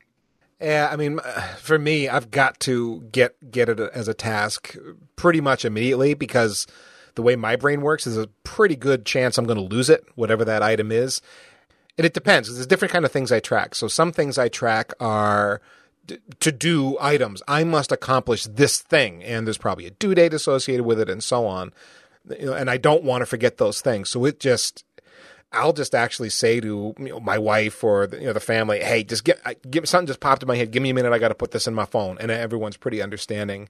[0.61, 1.19] Yeah, I mean,
[1.59, 4.77] for me, I've got to get get it as a task
[5.17, 6.67] pretty much immediately because
[7.15, 10.05] the way my brain works is a pretty good chance I'm going to lose it,
[10.15, 11.21] whatever that item is.
[11.99, 12.53] And it depends.
[12.53, 13.75] There's different kind of things I track.
[13.75, 15.61] So some things I track are
[16.41, 17.43] to do items.
[17.47, 21.23] I must accomplish this thing, and there's probably a due date associated with it, and
[21.23, 21.73] so on.
[22.39, 24.09] You know, and I don't want to forget those things.
[24.09, 24.85] So it just,
[25.53, 28.81] I'll just actually say to you know, my wife or the, you know the family,
[28.81, 30.71] "Hey, just get give something just popped in my head.
[30.71, 31.13] Give me a minute.
[31.13, 33.69] I got to put this in my phone." And everyone's pretty understanding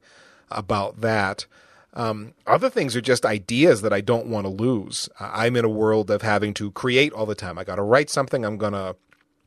[0.51, 1.47] about that.
[1.95, 5.09] Um, other things are just ideas that I don't want to lose.
[5.21, 7.59] I'm in a world of having to create all the time.
[7.59, 8.45] I got to write something.
[8.45, 8.97] I'm going to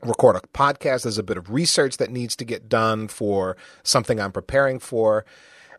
[0.02, 1.02] record a podcast.
[1.02, 5.24] There's a bit of research that needs to get done for something I'm preparing for.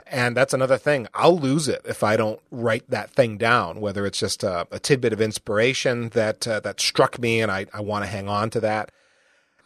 [0.10, 1.08] And that's another thing.
[1.14, 4.80] I'll lose it if I don't write that thing down, whether it's just a, a
[4.80, 8.50] tidbit of inspiration that uh, that struck me and I, I want to hang on
[8.52, 8.92] to that.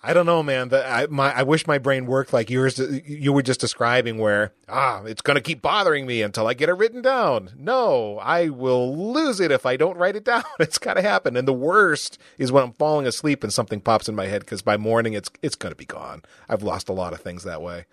[0.03, 0.69] I don't know, man.
[0.69, 2.79] The, I, my, I wish my brain worked like yours.
[3.05, 6.69] You were just describing, where ah, it's going to keep bothering me until I get
[6.69, 7.51] it written down.
[7.55, 10.43] No, I will lose it if I don't write it down.
[10.59, 11.37] It's got to happen.
[11.37, 14.63] And the worst is when I'm falling asleep and something pops in my head because
[14.63, 16.23] by morning it's it's going to be gone.
[16.49, 17.85] I've lost a lot of things that way.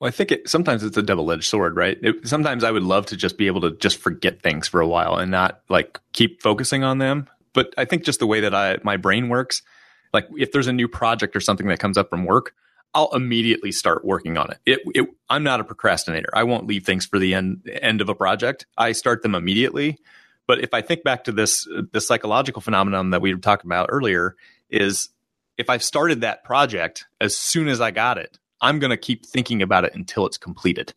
[0.00, 1.98] Well, I think it, sometimes it's a double edged sword, right?
[2.02, 4.86] It, sometimes I would love to just be able to just forget things for a
[4.86, 7.28] while and not like keep focusing on them.
[7.54, 9.62] But I think just the way that I my brain works
[10.12, 12.54] like if there's a new project or something that comes up from work,
[12.94, 14.58] I'll immediately start working on it.
[14.64, 15.08] It, it.
[15.28, 16.30] I'm not a procrastinator.
[16.32, 18.66] I won't leave things for the end end of a project.
[18.76, 19.98] I start them immediately.
[20.46, 23.88] But if I think back to this this psychological phenomenon that we were talking about
[23.90, 24.36] earlier,
[24.70, 25.10] is
[25.58, 29.26] if I've started that project as soon as I got it, I'm going to keep
[29.26, 30.94] thinking about it until it's completed.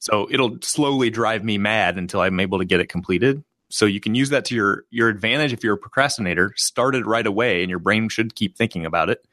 [0.00, 3.42] So it'll slowly drive me mad until I'm able to get it completed.
[3.70, 6.52] So you can use that to your your advantage if you're a procrastinator.
[6.56, 9.26] Start it right away, and your brain should keep thinking about it.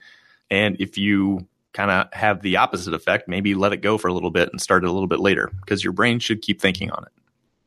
[0.50, 4.14] And if you kind of have the opposite effect, maybe let it go for a
[4.14, 6.92] little bit and start it a little bit later because your brain should keep thinking
[6.92, 7.12] on it.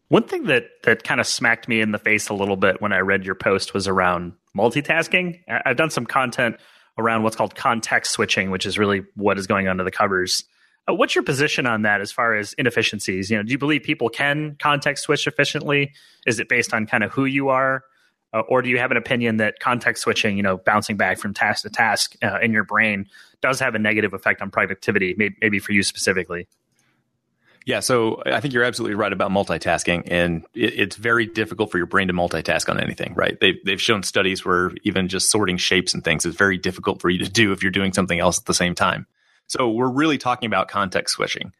[0.08, 2.92] One thing that that kind of smacked me in the face a little bit when
[2.92, 5.40] I read your post was around multitasking.
[5.48, 6.56] I've done some content
[6.96, 10.44] around what's called context switching, which is really what is going on under the covers
[10.94, 13.30] what's your position on that as far as inefficiencies?
[13.30, 15.92] You know, do you believe people can context switch efficiently?
[16.26, 17.84] Is it based on kind of who you are?
[18.32, 21.32] Uh, or do you have an opinion that context switching, you know, bouncing back from
[21.32, 23.06] task to task uh, in your brain
[23.40, 26.46] does have a negative effect on productivity, maybe, maybe for you specifically?
[27.64, 31.76] Yeah, so I think you're absolutely right about multitasking, and it, it's very difficult for
[31.76, 33.38] your brain to multitask on anything, right?
[33.40, 37.10] They've, they've shown studies where even just sorting shapes and things is very difficult for
[37.10, 39.06] you to do if you're doing something else at the same time.
[39.48, 41.52] So we're really talking about context switching.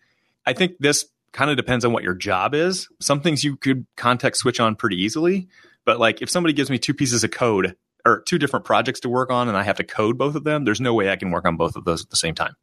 [0.46, 2.88] I think this kind of depends on what your job is.
[3.00, 5.48] Some things you could context switch on pretty easily,
[5.84, 9.08] but like if somebody gives me two pieces of code or two different projects to
[9.08, 11.30] work on and I have to code both of them, there's no way I can
[11.30, 12.54] work on both of those at the same time.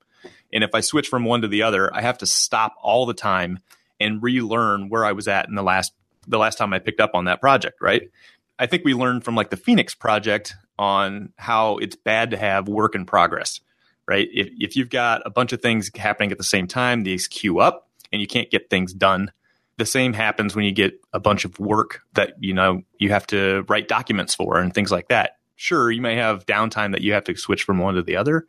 [0.54, 3.14] And if I switch from one to the other, I have to stop all the
[3.14, 3.60] time
[4.00, 5.94] and relearn where I was at in the last
[6.28, 8.10] the last time I picked up on that project, right?
[8.58, 12.68] I think we learned from like the Phoenix project on how it's bad to have
[12.68, 13.60] work in progress
[14.08, 14.28] right?
[14.34, 17.60] If, if you've got a bunch of things happening at the same time, these queue
[17.60, 19.32] up and you can't get things done.
[19.78, 23.28] The same happens when you get a bunch of work that, you know, you have
[23.28, 25.38] to write documents for and things like that.
[25.58, 28.46] Sure, you may have downtime that you have to switch from one to the other,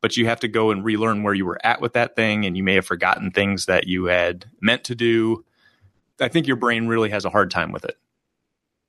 [0.00, 2.56] but you have to go and relearn where you were at with that thing and
[2.56, 5.44] you may have forgotten things that you had meant to do.
[6.20, 7.98] I think your brain really has a hard time with it.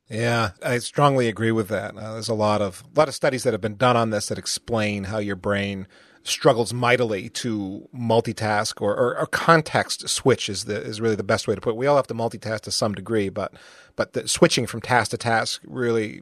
[0.10, 1.98] Yeah, I strongly agree with that.
[1.98, 4.28] Uh, there's a lot of a lot of studies that have been done on this
[4.28, 5.88] that explain how your brain
[6.24, 11.48] struggles mightily to multitask or, or, or, context switch is the is really the best
[11.48, 11.76] way to put it.
[11.76, 13.54] We all have to multitask to some degree, but
[13.96, 16.22] but the switching from task to task really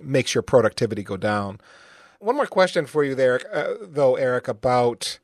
[0.00, 1.60] makes your productivity go down.
[2.18, 5.18] One more question for you there, uh, though, Eric, about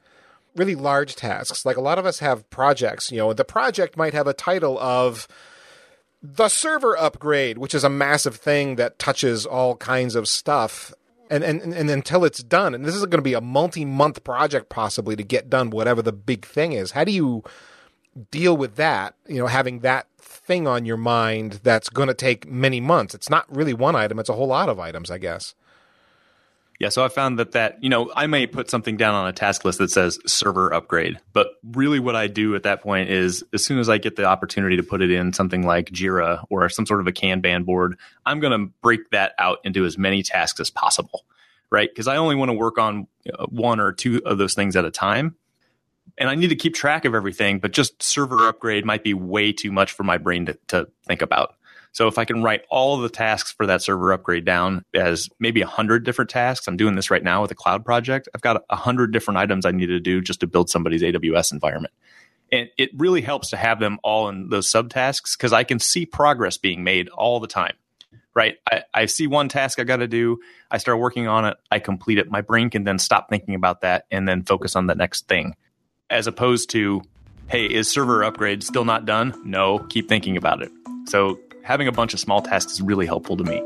[0.56, 1.64] really large tasks.
[1.64, 3.12] Like a lot of us have projects.
[3.12, 5.28] You know, the project might have a title of
[6.22, 10.92] the server upgrade, which is a massive thing that touches all kinds of stuff.
[11.30, 14.24] And, and, and until it's done, and this is going to be a multi month
[14.24, 16.92] project possibly to get done whatever the big thing is.
[16.92, 17.42] How do you
[18.30, 19.14] deal with that?
[19.26, 23.14] You know, having that thing on your mind that's going to take many months.
[23.14, 25.54] It's not really one item; it's a whole lot of items, I guess.
[26.78, 29.32] Yeah, so I found that that you know I may put something down on a
[29.32, 33.42] task list that says server upgrade, but really what I do at that point is
[33.52, 36.68] as soon as I get the opportunity to put it in something like Jira or
[36.68, 40.22] some sort of a Kanban board, I'm going to break that out into as many
[40.22, 41.24] tasks as possible,
[41.68, 41.90] right?
[41.90, 43.08] Because I only want to work on
[43.48, 45.34] one or two of those things at a time,
[46.16, 47.58] and I need to keep track of everything.
[47.58, 51.22] But just server upgrade might be way too much for my brain to, to think
[51.22, 51.56] about.
[51.98, 55.62] So if I can write all the tasks for that server upgrade down as maybe
[55.62, 58.28] a hundred different tasks, I'm doing this right now with a cloud project.
[58.32, 61.52] I've got a hundred different items I need to do just to build somebody's AWS
[61.52, 61.92] environment.
[62.52, 66.06] And it really helps to have them all in those subtasks because I can see
[66.06, 67.74] progress being made all the time.
[68.32, 68.58] Right.
[68.70, 70.38] I, I see one task I got to do.
[70.70, 71.56] I start working on it.
[71.72, 72.30] I complete it.
[72.30, 75.56] My brain can then stop thinking about that and then focus on the next thing.
[76.10, 77.02] As opposed to,
[77.48, 79.34] hey, is server upgrade still not done?
[79.44, 80.70] No, keep thinking about it.
[81.08, 83.62] So having a bunch of small tasks is really helpful to me.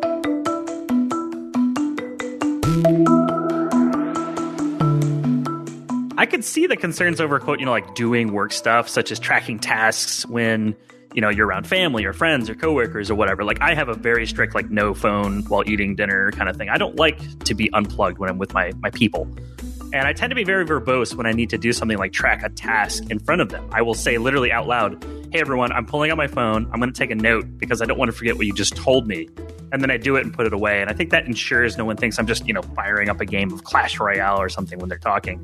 [6.18, 9.20] I could see the concerns over quote, you know, like doing work stuff such as
[9.20, 10.74] tracking tasks when
[11.14, 13.44] you know you're around family or friends or coworkers or whatever.
[13.44, 16.68] Like I have a very strict like no phone while eating dinner kind of thing.
[16.68, 19.28] I don't like to be unplugged when I'm with my my people.
[19.92, 22.42] And I tend to be very verbose when I need to do something like track
[22.42, 23.68] a task in front of them.
[23.72, 26.68] I will say literally out loud, Hey everyone, I'm pulling out my phone.
[26.72, 28.74] I'm going to take a note because I don't want to forget what you just
[28.74, 29.28] told me.
[29.70, 30.80] And then I do it and put it away.
[30.80, 33.26] And I think that ensures no one thinks I'm just, you know, firing up a
[33.26, 35.38] game of Clash Royale or something when they're talking.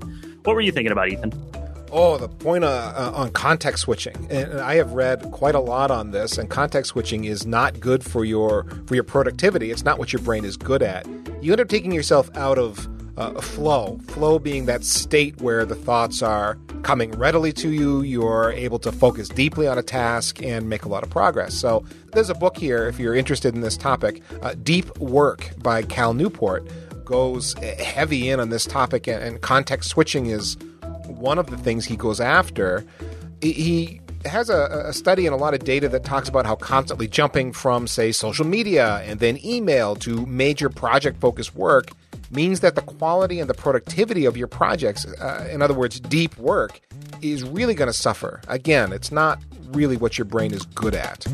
[0.44, 1.32] What were you thinking about, Ethan?
[1.90, 5.90] Oh, the point uh, uh, on context switching, and I have read quite a lot
[5.90, 6.36] on this.
[6.36, 9.70] And context switching is not good for your for your productivity.
[9.70, 11.06] It's not what your brain is good at.
[11.40, 12.86] You end up taking yourself out of
[13.18, 13.98] uh, flow.
[14.06, 18.02] Flow being that state where the thoughts are coming readily to you.
[18.02, 21.54] You're able to focus deeply on a task and make a lot of progress.
[21.54, 24.22] So there's a book here if you're interested in this topic.
[24.40, 26.68] Uh, Deep Work by Cal Newport
[27.04, 30.56] goes heavy in on this topic, and, and context switching is
[31.06, 32.84] one of the things he goes after.
[33.40, 37.08] He has a, a, study and a lot of data that talks about how constantly
[37.08, 41.90] jumping from, say, social media and then email to major project focused work
[42.30, 46.36] means that the quality and the productivity of your projects, uh, in other words, deep
[46.38, 46.80] work,
[47.22, 48.40] is really going to suffer.
[48.48, 51.26] Again, it's not really what your brain is good at.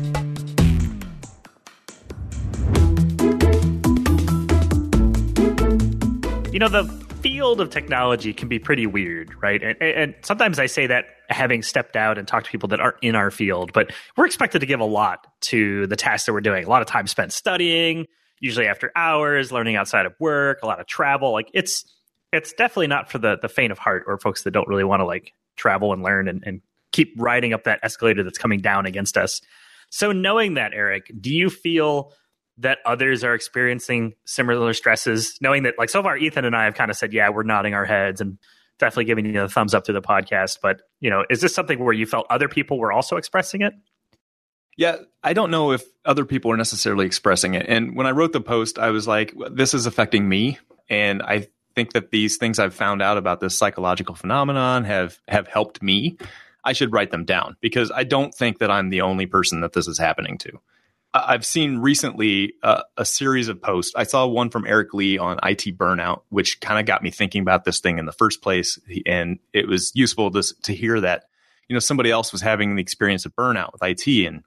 [6.51, 9.61] You know, the field of technology can be pretty weird, right?
[9.61, 12.97] And, and, sometimes I say that having stepped out and talked to people that aren't
[13.01, 16.41] in our field, but we're expected to give a lot to the tasks that we're
[16.41, 16.63] doing.
[16.63, 18.05] A lot of time spent studying,
[18.45, 21.31] usually after hours, learning outside of work, a lot of travel.
[21.33, 21.83] Like it's
[22.31, 24.99] it's definitely not for the the faint of heart or folks that don't really want
[25.01, 28.85] to like travel and learn and, and keep riding up that escalator that's coming down
[28.85, 29.41] against us.
[29.89, 32.13] So knowing that, Eric, do you feel
[32.59, 36.75] that others are experiencing similar stresses, knowing that like so far Ethan and I have
[36.75, 38.37] kind of said, yeah, we're nodding our heads and
[38.79, 40.59] definitely giving you the thumbs up through the podcast.
[40.61, 43.73] But, you know, is this something where you felt other people were also expressing it?
[44.77, 47.65] Yeah, I don't know if other people are necessarily expressing it.
[47.67, 50.59] And when I wrote the post, I was like, this is affecting me.
[50.89, 55.47] And I think that these things I've found out about this psychological phenomenon have have
[55.47, 56.17] helped me.
[56.63, 59.73] I should write them down because I don't think that I'm the only person that
[59.73, 60.59] this is happening to.
[61.13, 63.93] I've seen recently uh, a series of posts.
[63.95, 67.41] I saw one from Eric Lee on IT burnout, which kind of got me thinking
[67.41, 68.77] about this thing in the first place.
[69.05, 71.25] And it was useful to, to hear that,
[71.69, 74.27] you know, somebody else was having the experience of burnout with IT.
[74.27, 74.43] And,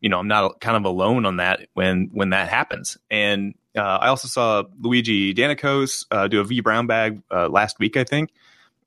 [0.00, 2.98] you know, I'm not kind of alone on that when, when that happens.
[3.10, 8.04] And uh, I also saw Luigi Danakos uh, do a vBrownBag uh, last week, I
[8.04, 8.30] think,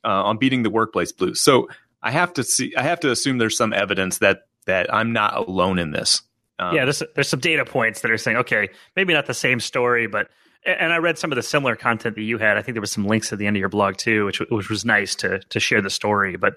[0.04, 1.42] uh, on beating the workplace blues.
[1.42, 1.70] So
[2.02, 5.36] I have to see, I have to assume there's some evidence that, that I'm not
[5.36, 6.22] alone in this.
[6.60, 9.60] Um, yeah, there's there's some data points that are saying, okay, maybe not the same
[9.60, 10.30] story, but
[10.66, 12.58] and I read some of the similar content that you had.
[12.58, 14.70] I think there was some links at the end of your blog too, which which
[14.70, 16.38] was nice to to share the story.
[16.38, 16.56] But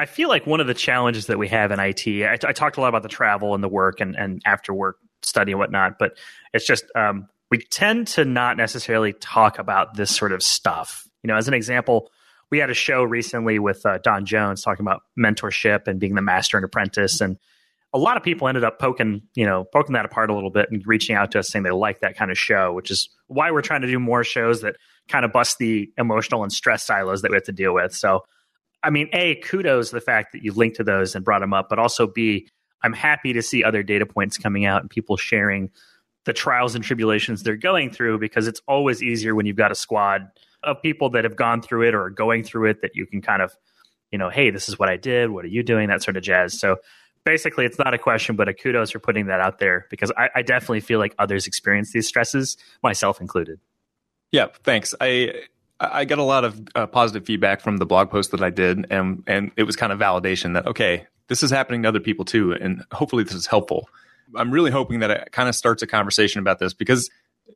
[0.00, 2.80] I feel like one of the challenges that we have in IT, I, talked a
[2.80, 6.16] lot about the travel and the work and and after work study and whatnot, but
[6.54, 11.06] it's just um, we tend to not necessarily talk about this sort of stuff.
[11.22, 12.10] You know, as an example,
[12.50, 16.22] we had a show recently with uh, Don Jones talking about mentorship and being the
[16.22, 17.36] master and apprentice and
[17.92, 20.70] a lot of people ended up poking, you know, poking that apart a little bit
[20.70, 23.50] and reaching out to us saying they like that kind of show, which is why
[23.50, 24.76] we're trying to do more shows that
[25.08, 27.92] kind of bust the emotional and stress silos that we have to deal with.
[27.92, 28.20] So,
[28.82, 31.68] I mean, A, kudos the fact that you linked to those and brought them up,
[31.68, 32.48] but also B,
[32.82, 35.70] I'm happy to see other data points coming out and people sharing
[36.24, 39.74] the trials and tribulations they're going through because it's always easier when you've got a
[39.74, 40.28] squad
[40.62, 43.22] of people that have gone through it or are going through it that you can
[43.22, 43.54] kind of,
[44.10, 45.30] you know, hey, this is what I did.
[45.30, 45.88] What are you doing?
[45.88, 46.58] That sort of jazz.
[46.58, 46.78] So,
[47.24, 50.30] basically it's not a question but a kudos for putting that out there because I,
[50.36, 53.60] I, definitely feel like others experience these stresses myself included
[54.32, 55.32] yeah thanks i
[55.80, 58.86] i got a lot of uh, positive feedback from the blog post that i did
[58.90, 62.24] and and it was kind of validation that okay this is happening to other people
[62.24, 63.88] too and hopefully this is helpful.
[64.36, 67.08] I'm really hoping that it kind of starts a conversation about this because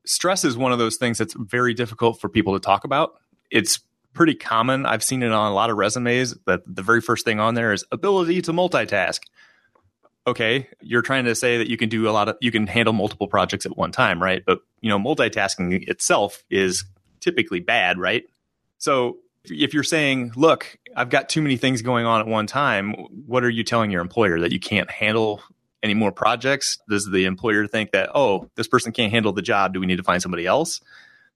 [0.07, 3.15] stress is one of those things that's very difficult for people to talk about.
[3.51, 3.81] It's
[4.13, 4.87] pretty common.
[4.87, 7.73] I've seen it on a lot of resumes that the very first thing on there
[7.73, 9.21] is ability to multitask.
[10.27, 12.95] Okay, you're trying to say that you can do a lot of, you can handle
[12.95, 14.43] multiple projects at one time, right?
[14.47, 16.85] But, you know, multitasking itself is
[17.25, 18.25] typically bad, right?
[18.79, 22.93] So if you're saying, look, I've got too many things going on at one time,
[23.27, 25.43] what are you telling your employer that you can't handle
[25.83, 26.79] any more projects?
[26.89, 29.75] Does the employer think that, oh, this person can't handle the job?
[29.75, 30.81] Do we need to find somebody else?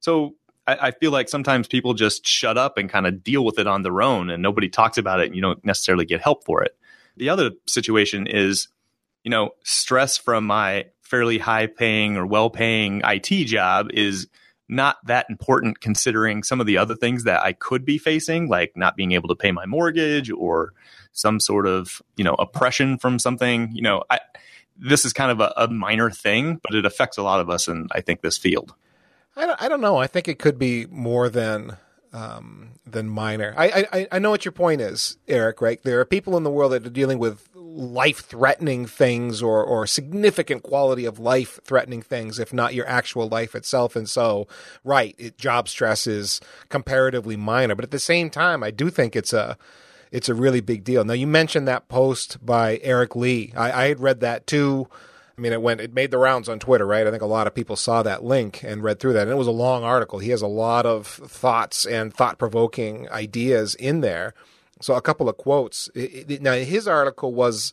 [0.01, 3.59] So I, I feel like sometimes people just shut up and kind of deal with
[3.59, 6.45] it on their own and nobody talks about it and you don't necessarily get help
[6.45, 6.77] for it.
[7.17, 8.69] The other situation is
[9.29, 14.29] you know, stress from my fairly high paying or well paying IT job is
[14.69, 18.77] not that important considering some of the other things that I could be facing, like
[18.77, 20.75] not being able to pay my mortgage or
[21.13, 23.71] some sort of, you know, oppression from something.
[23.73, 24.21] You know, I,
[24.77, 27.67] this is kind of a, a minor thing, but it affects a lot of us
[27.67, 28.75] in, I think, this field.
[29.37, 29.97] I don't, I don't know.
[29.97, 31.77] I think it could be more than
[32.13, 33.55] um, than minor.
[33.57, 35.61] I, I I know what your point is, Eric.
[35.61, 35.83] Right?
[35.83, 37.49] There are people in the world that are dealing with
[37.79, 43.29] life threatening things or or significant quality of life threatening things, if not your actual
[43.29, 43.95] life itself.
[43.95, 44.49] And so,
[44.83, 49.15] right, it, job stress is comparatively minor, but at the same time, I do think
[49.15, 49.57] it's a
[50.11, 51.05] it's a really big deal.
[51.05, 53.53] Now, you mentioned that post by Eric Lee.
[53.57, 54.89] I, I had read that too.
[55.37, 57.07] I mean, it went, it made the rounds on Twitter, right?
[57.07, 59.23] I think a lot of people saw that link and read through that.
[59.23, 60.19] And it was a long article.
[60.19, 64.35] He has a lot of thoughts and thought provoking ideas in there.
[64.81, 65.91] So, a couple of quotes.
[65.95, 67.73] Now, his article was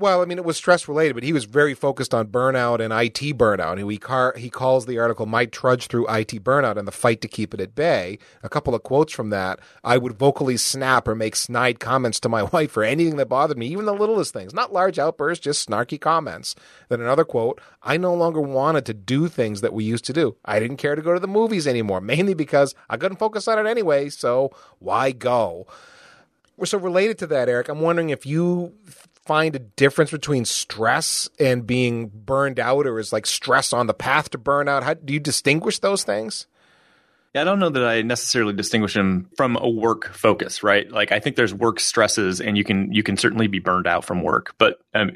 [0.00, 2.92] well, I mean, it was stress related, but he was very focused on burnout and
[2.92, 3.80] IT burnout.
[3.80, 7.20] And he, car- he calls the article My Trudge Through IT Burnout and the Fight
[7.22, 8.20] to Keep It at Bay.
[8.44, 9.58] A couple of quotes from that.
[9.82, 13.58] I would vocally snap or make snide comments to my wife for anything that bothered
[13.58, 16.54] me, even the littlest things, not large outbursts, just snarky comments.
[16.88, 20.36] Then another quote I no longer wanted to do things that we used to do.
[20.44, 23.58] I didn't care to go to the movies anymore, mainly because I couldn't focus on
[23.58, 25.66] it anyway, so why go?
[26.64, 28.74] So related to that, Eric, I'm wondering if you
[29.28, 33.94] find a difference between stress and being burned out, or is like stress on the
[33.94, 34.82] path to burnout?
[34.82, 36.46] How do you distinguish those things?
[37.34, 40.90] Yeah, I don't know that I necessarily distinguish them from a work focus, right?
[40.90, 44.04] Like I think there's work stresses, and you can you can certainly be burned out
[44.04, 45.12] from work, but um,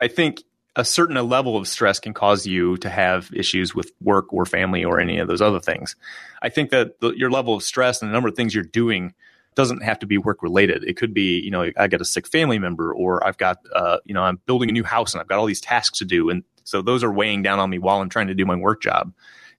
[0.00, 0.42] I think
[0.76, 4.84] a certain level of stress can cause you to have issues with work or family
[4.84, 5.94] or any of those other things.
[6.42, 9.14] I think that the, your level of stress and the number of things you're doing
[9.54, 10.84] doesn't have to be work related.
[10.84, 13.98] It could be, you know, I got a sick family member or I've got, uh,
[14.04, 16.30] you know, I'm building a new house and I've got all these tasks to do.
[16.30, 18.82] And so those are weighing down on me while I'm trying to do my work
[18.82, 19.12] job.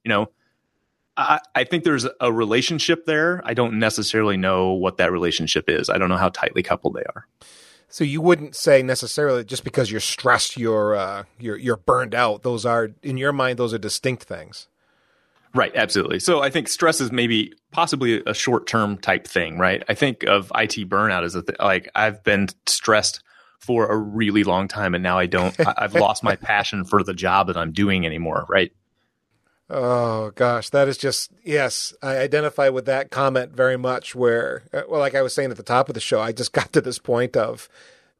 [0.04, 0.30] You know,
[1.16, 3.40] I, I think there's a relationship there.
[3.44, 5.88] I don't necessarily know what that relationship is.
[5.88, 7.26] I don't know how tightly coupled they are.
[7.88, 12.42] So you wouldn't say necessarily just because you're stressed, you're uh, you're you're burned out.
[12.42, 14.68] Those are in your mind, those are distinct things.
[15.56, 16.20] Right, absolutely.
[16.20, 19.82] So I think stress is maybe possibly a short term type thing, right?
[19.88, 23.22] I think of IT burnout as a th- like I've been stressed
[23.58, 25.56] for a really long time, and now I don't.
[25.66, 28.70] I've lost my passion for the job that I'm doing anymore, right?
[29.70, 31.94] Oh gosh, that is just yes.
[32.02, 34.14] I identify with that comment very much.
[34.14, 36.52] Where, uh, well, like I was saying at the top of the show, I just
[36.52, 37.70] got to this point of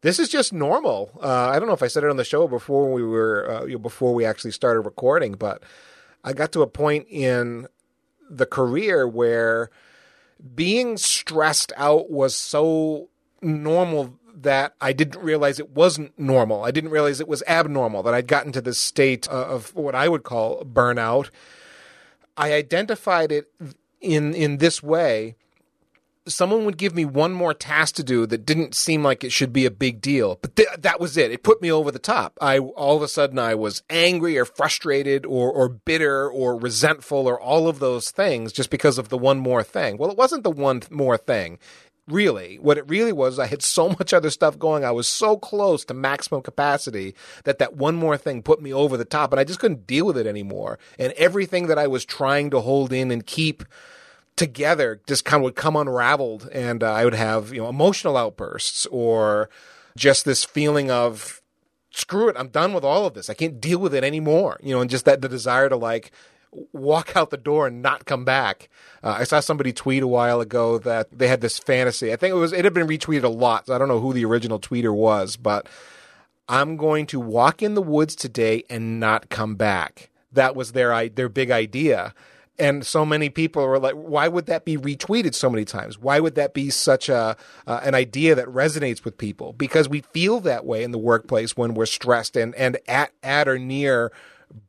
[0.01, 1.11] this is just normal.
[1.23, 3.65] Uh, I don't know if I said it on the show before we were uh,
[3.67, 5.63] you know, before we actually started recording, but
[6.27, 7.69] I got to a point in
[8.29, 9.71] the career where
[10.55, 13.09] being stressed out was so
[13.41, 16.65] normal that I didn't realize it wasn't normal.
[16.65, 19.95] I didn't realize it was abnormal, that I'd gotten to this state uh, of what
[19.95, 21.31] I would call burnout.
[22.37, 23.51] I identified it
[24.01, 25.37] in in this way
[26.29, 29.53] someone would give me one more task to do that didn't seem like it should
[29.53, 30.39] be a big deal.
[30.43, 31.31] But th- that was it.
[31.31, 32.37] It put me over the top.
[32.41, 37.27] I all of a sudden I was angry or frustrated or or bitter or resentful
[37.27, 39.97] or all of those things just because of the one more thing.
[39.97, 41.59] Well, it wasn't the one more thing.
[42.09, 44.85] Really, what it really was, I had so much other stuff going.
[44.85, 48.97] I was so close to maximum capacity that that one more thing put me over
[48.97, 50.79] the top, and I just couldn't deal with it anymore.
[51.01, 53.65] And everything that I was trying to hold in and keep
[54.37, 58.17] together just kind of would come unraveled and uh, I would have, you know, emotional
[58.17, 59.49] outbursts or
[59.97, 61.41] just this feeling of
[61.91, 63.31] screw it, I'm done with all of this.
[63.31, 64.61] I can't deal with it anymore.
[64.63, 66.13] You know, and just that the desire to like
[66.73, 68.69] walk out the door and not come back.
[69.03, 72.13] Uh, I saw somebody tweet a while ago that they had this fantasy.
[72.13, 73.67] I think it was it had been retweeted a lot.
[73.67, 75.67] So I don't know who the original tweeter was, but
[76.49, 80.11] I'm going to walk in the woods today and not come back.
[80.33, 82.15] That was their their big idea.
[82.59, 85.99] And so many people are like, why would that be retweeted so many times?
[85.99, 87.37] Why would that be such a
[87.67, 89.53] uh, an idea that resonates with people?
[89.53, 93.49] Because we feel that way in the workplace when we're stressed and and at at
[93.49, 94.11] or near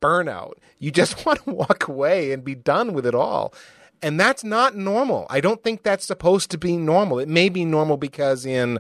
[0.01, 0.53] burnout.
[0.79, 3.53] You just want to walk away and be done with it all.
[4.01, 5.25] And that's not normal.
[5.29, 7.19] I don't think that's supposed to be normal.
[7.19, 8.79] It may be normal because in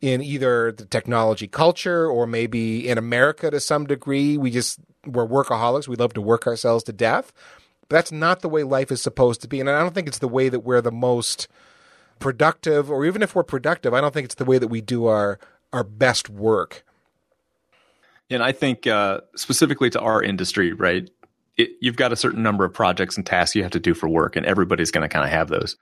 [0.00, 5.26] in either the technology culture or maybe in America to some degree, we just we're
[5.26, 5.88] workaholics.
[5.88, 7.32] We love to work ourselves to death
[7.88, 9.60] but that's not the way life is supposed to be.
[9.60, 11.48] And I don't think it's the way that we're the most
[12.18, 15.06] productive, or even if we're productive, I don't think it's the way that we do
[15.06, 15.38] our,
[15.72, 16.84] our best work.
[18.30, 21.08] And I think uh, specifically to our industry, right?
[21.56, 24.08] It, you've got a certain number of projects and tasks you have to do for
[24.08, 25.76] work, and everybody's going to kind of have those.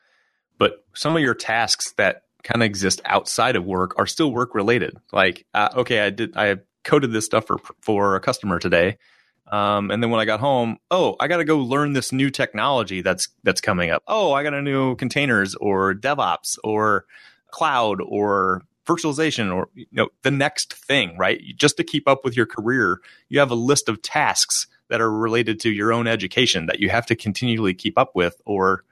[0.59, 4.55] But some of your tasks that kind of exist outside of work are still work
[4.55, 4.97] related.
[5.13, 8.99] Like, uh, okay, I did, I coded this stuff for for a customer today,
[9.55, 12.29] um, and then when I got home, oh, I got to go learn this new
[12.29, 14.03] technology that's that's coming up.
[14.09, 17.05] Oh, I got to know containers or DevOps or
[17.53, 21.41] cloud or virtualization or you know the next thing, right?
[21.57, 25.11] Just to keep up with your career, you have a list of tasks that are
[25.11, 28.83] related to your own education that you have to continually keep up with or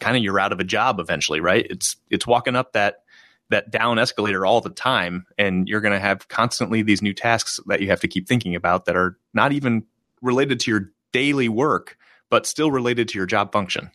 [0.00, 1.66] kind of you're out of a job eventually, right?
[1.70, 3.04] It's it's walking up that
[3.48, 7.58] that down escalator all the time and you're going to have constantly these new tasks
[7.66, 9.86] that you have to keep thinking about that are not even
[10.22, 11.96] related to your daily work
[12.30, 13.90] but still related to your job function.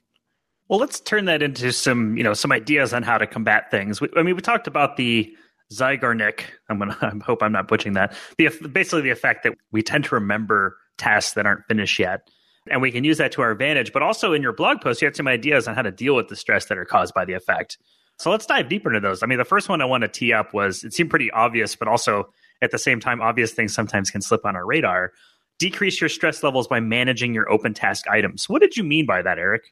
[0.68, 4.02] Well, let's turn that into some, you know, some ideas on how to combat things.
[4.16, 5.34] I mean, we talked about the
[5.74, 6.42] Zeigarnik.
[6.70, 6.98] I'm gonna.
[7.02, 8.16] I hope I'm not butchering that.
[8.38, 12.28] The basically the effect that we tend to remember tasks that aren't finished yet,
[12.70, 13.94] and we can use that to our advantage.
[13.94, 16.28] But also in your blog post, you had some ideas on how to deal with
[16.28, 17.78] the stress that are caused by the effect.
[18.18, 19.24] So let's dive deeper into those.
[19.24, 21.76] I mean, the first one I want to tee up was it seemed pretty obvious,
[21.76, 22.30] but also
[22.62, 25.12] at the same time, obvious things sometimes can slip on our radar.
[25.58, 28.50] Decrease your stress levels by managing your open task items.
[28.50, 29.64] What did you mean by that, Eric?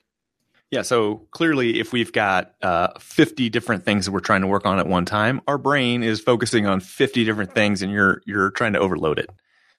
[0.71, 4.65] Yeah, so clearly, if we've got uh, 50 different things that we're trying to work
[4.65, 8.49] on at one time, our brain is focusing on 50 different things, and you're you're
[8.49, 9.29] trying to overload it.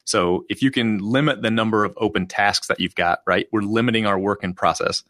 [0.05, 3.63] So if you can limit the number of open tasks that you've got, right, we're
[3.63, 5.03] limiting our work in process.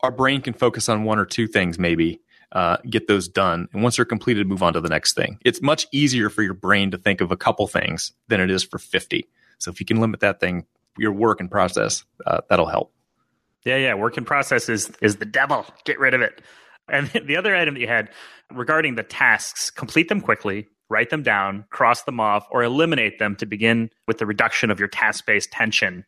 [0.00, 2.20] Our brain can focus on one or two things, maybe,
[2.52, 3.68] uh, get those done.
[3.72, 5.38] And once they're completed, move on to the next thing.
[5.44, 8.64] It's much easier for your brain to think of a couple things than it is
[8.64, 9.28] for 50.
[9.60, 10.66] So if you can limit that thing,
[10.98, 12.92] your work and process, uh, that'll help.
[13.64, 13.94] Yeah, yeah.
[13.94, 15.66] Work in process is is the devil.
[15.84, 16.42] Get rid of it.
[16.88, 18.10] And the other item that you had
[18.52, 23.36] regarding the tasks, complete them quickly, write them down, cross them off, or eliminate them
[23.36, 26.04] to begin with the reduction of your task based tension.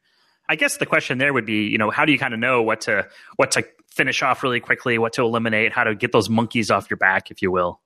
[0.48, 2.62] I guess the question there would be, you know, how do you kind of know
[2.62, 6.28] what to what to finish off really quickly, what to eliminate, how to get those
[6.28, 7.80] monkeys off your back, if you will.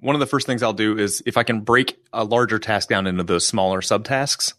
[0.00, 2.88] One of the first things I'll do is if I can break a larger task
[2.88, 4.52] down into those smaller subtasks,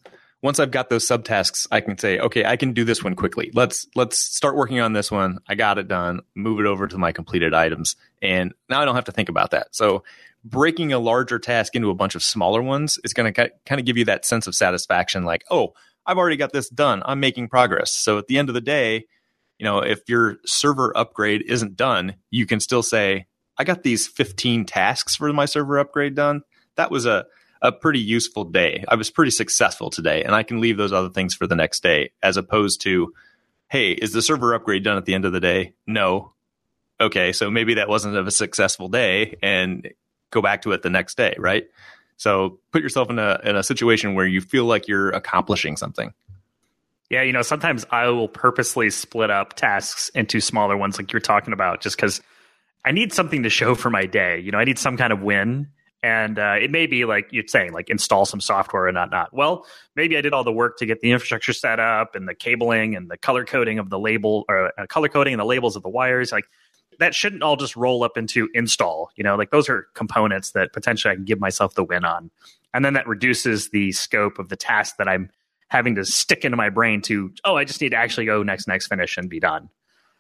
[0.46, 3.50] once I've got those subtasks, I can say, okay, I can do this one quickly.
[3.56, 5.40] Let's let's start working on this one.
[5.50, 6.22] I got it done.
[6.36, 9.50] Move it over to my completed items, and now I don't have to think about
[9.52, 9.70] that.
[9.72, 10.04] So
[10.44, 13.88] breaking a larger task into a bunch of smaller ones is going to kind of
[13.88, 15.74] give you that sense of satisfaction, like, oh,
[16.06, 17.02] I've already got this done.
[17.08, 17.92] I'm making progress.
[17.92, 19.08] So at the end of the day,
[19.58, 23.26] you know, if your server upgrade isn't done, you can still say,
[23.58, 26.44] I got these 15 tasks for my server upgrade done.
[26.76, 27.26] That was a
[27.66, 28.86] a pretty useful day.
[28.88, 31.82] I was pretty successful today, and I can leave those other things for the next
[31.82, 33.14] day, as opposed to,
[33.70, 35.74] hey, is the server upgrade done at the end of the day?
[35.88, 36.34] No.
[37.02, 39.90] Okay, so maybe that wasn't of a successful day, and
[40.30, 41.66] go back to it the next day, right?
[42.18, 46.14] So put yourself in a in a situation where you feel like you're accomplishing something.
[47.10, 51.20] Yeah, you know, sometimes I will purposely split up tasks into smaller ones, like you're
[51.20, 52.22] talking about, just because
[52.86, 54.40] I need something to show for my day.
[54.40, 55.68] You know, I need some kind of win.
[56.06, 59.34] And uh, it may be like you're saying, like install some software and not not.
[59.34, 62.36] Well, maybe I did all the work to get the infrastructure set up and the
[62.36, 65.76] cabling and the color coding of the label or uh, color coding and the labels
[65.76, 66.32] of the wires.
[66.32, 66.46] Like
[67.00, 69.10] that shouldn't all just roll up into install.
[69.16, 72.30] You know, like those are components that potentially I can give myself the win on,
[72.72, 75.32] and then that reduces the scope of the task that I'm
[75.70, 77.34] having to stick into my brain to.
[77.44, 79.72] Oh, I just need to actually go next, next, finish, and be done.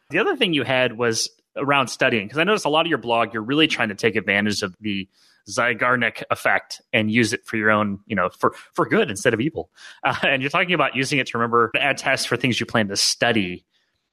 [0.09, 2.97] The other thing you had was around studying because I noticed a lot of your
[2.97, 3.35] blog.
[3.35, 5.07] You're really trying to take advantage of the
[5.49, 9.41] Zeigarnik effect and use it for your own, you know, for, for good instead of
[9.41, 9.69] evil.
[10.03, 12.65] Uh, and you're talking about using it to remember to add tests for things you
[12.65, 13.65] plan to study.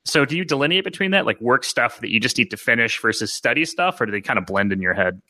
[0.04, 3.00] So do you delineate between that, like work stuff that you just need to finish
[3.00, 5.22] versus study stuff, or do they kind of blend in your head?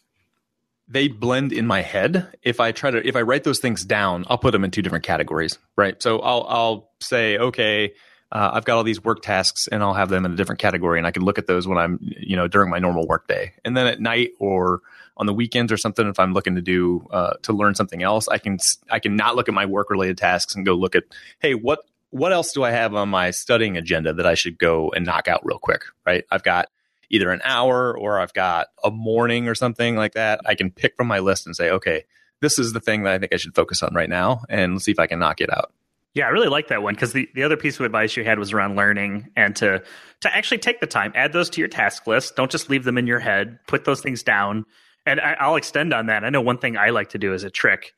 [0.88, 2.26] They blend in my head.
[2.42, 4.82] If I try to, if I write those things down, I'll put them in two
[4.82, 6.02] different categories, right?
[6.02, 7.92] So I'll, I'll say, okay,
[8.32, 10.98] uh, I've got all these work tasks and I'll have them in a different category
[10.98, 13.52] and I can look at those when I'm, you know, during my normal work day.
[13.64, 14.80] And then at night or
[15.22, 18.26] on the weekends or something, if I'm looking to do, uh, to learn something else,
[18.26, 18.58] I can,
[18.90, 21.04] I can not look at my work related tasks and go look at,
[21.38, 21.78] hey, what,
[22.10, 25.28] what else do I have on my studying agenda that I should go and knock
[25.28, 25.82] out real quick?
[26.04, 26.24] Right.
[26.28, 26.70] I've got
[27.08, 30.40] either an hour or I've got a morning or something like that.
[30.44, 32.04] I can pick from my list and say, okay,
[32.40, 34.84] this is the thing that I think I should focus on right now and let's
[34.86, 35.72] see if I can knock it out.
[36.14, 38.38] Yeah, I really like that one because the, the other piece of advice you had
[38.38, 39.82] was around learning and to
[40.20, 42.36] to actually take the time, add those to your task list.
[42.36, 43.58] Don't just leave them in your head.
[43.66, 44.66] Put those things down.
[45.04, 46.24] And I, will extend on that.
[46.24, 47.92] I know one thing I like to do as a trick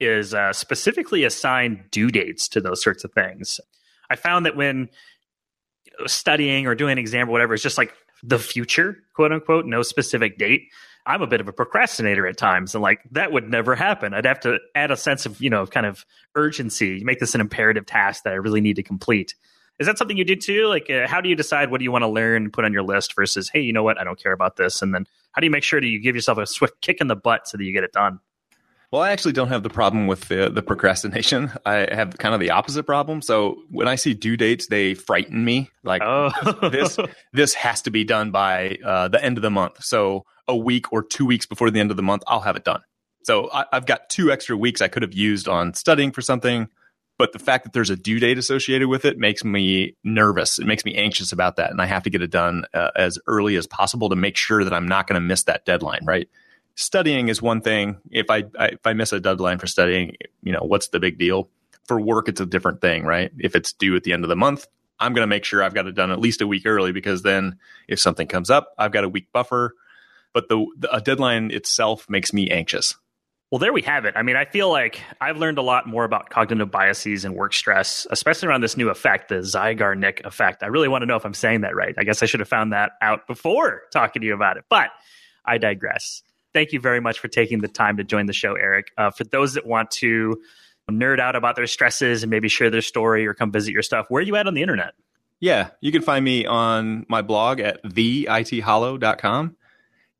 [0.00, 3.60] is uh, specifically assign due dates to those sorts of things.
[4.10, 4.88] I found that when
[6.06, 7.92] studying or doing an exam or whatever, it's just like
[8.22, 10.68] the future, quote unquote, no specific date.
[11.06, 14.12] I'm a bit of a procrastinator at times, and like that would never happen.
[14.12, 16.04] I'd have to add a sense of you know kind of
[16.34, 17.02] urgency.
[17.02, 19.34] Make this an imperative task that I really need to complete.
[19.78, 20.66] Is that something you do too?
[20.66, 22.72] Like, uh, how do you decide what do you want to learn and put on
[22.72, 25.40] your list versus, hey, you know what, I don't care about this, and then how
[25.40, 27.56] do you make sure that you give yourself a swift kick in the butt so
[27.56, 28.20] that you get it done?
[28.90, 31.52] Well, I actually don't have the problem with the, the procrastination.
[31.66, 33.20] I have kind of the opposite problem.
[33.20, 35.70] So when I see due dates, they frighten me.
[35.84, 36.30] Like oh.
[36.70, 36.98] this,
[37.32, 39.84] this has to be done by uh, the end of the month.
[39.84, 42.64] So a week or two weeks before the end of the month, I'll have it
[42.64, 42.80] done.
[43.24, 46.68] So I, have got two extra weeks I could have used on studying for something.
[47.18, 50.60] But the fact that there's a due date associated with it makes me nervous.
[50.60, 51.70] It makes me anxious about that.
[51.70, 54.62] And I have to get it done uh, as early as possible to make sure
[54.62, 56.28] that I'm not going to miss that deadline, right?
[56.76, 57.98] Studying is one thing.
[58.08, 61.18] If I, I if I miss a deadline for studying, you know, what's the big
[61.18, 61.48] deal?
[61.86, 63.32] For work, it's a different thing, right?
[63.38, 64.68] If it's due at the end of the month,
[65.00, 67.22] I'm going to make sure I've got it done at least a week early because
[67.22, 67.58] then
[67.88, 69.74] if something comes up, I've got a week buffer.
[70.32, 72.94] But the, the a deadline itself makes me anxious.
[73.50, 74.12] Well, there we have it.
[74.14, 77.54] I mean, I feel like I've learned a lot more about cognitive biases and work
[77.54, 80.62] stress, especially around this new effect, the Zeigarnik effect.
[80.62, 81.94] I really want to know if I'm saying that right.
[81.96, 84.90] I guess I should have found that out before talking to you about it, but
[85.46, 86.22] I digress.
[86.52, 88.88] Thank you very much for taking the time to join the show, Eric.
[88.98, 90.42] Uh, for those that want to
[90.90, 94.06] nerd out about their stresses and maybe share their story or come visit your stuff,
[94.10, 94.92] where are you at on the internet?
[95.40, 99.56] Yeah, you can find me on my blog at theithollow.com.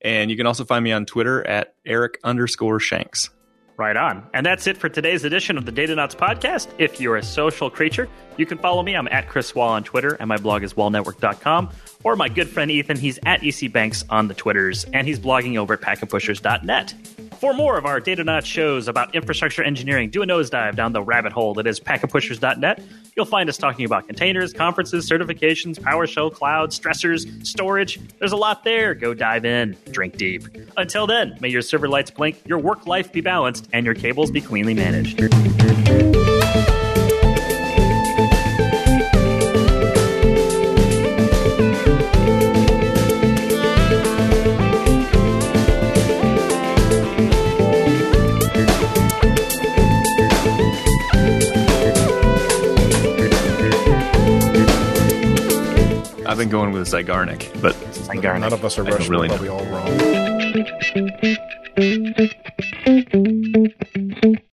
[0.01, 3.31] And you can also find me on Twitter at Eric underscore Shanks.
[3.77, 4.27] Right on.
[4.35, 6.69] And that's it for today's edition of the Datanauts podcast.
[6.79, 8.09] If you're a social creature,
[8.39, 8.95] you can follow me.
[8.95, 11.71] I'm at Chris Wahl on Twitter, and my blog is wahlnetwork.com.
[12.05, 15.59] Or my good friend Ethan, he's at EC Banks on the Twitters, and he's blogging
[15.59, 16.95] over at packetpushers.net.
[17.41, 21.33] For more of our Datanauts shows about infrastructure engineering, do a nosedive down the rabbit
[21.33, 22.83] hole that is packetpushers.net.
[23.17, 28.01] You'll find us talking about containers, conferences, certifications, PowerShell, cloud, stressors, storage.
[28.19, 28.95] There's a lot there.
[28.95, 30.45] Go dive in, drink deep.
[30.77, 34.31] Until then, may your server lights blink, your work life be balanced, and your cables
[34.31, 35.19] be cleanly managed.
[56.39, 58.41] Been going with Zygarnik, but Zygarnik.
[58.41, 59.11] None of us are Russian.
[59.11, 59.59] really We're know.
[59.59, 59.99] all wrong.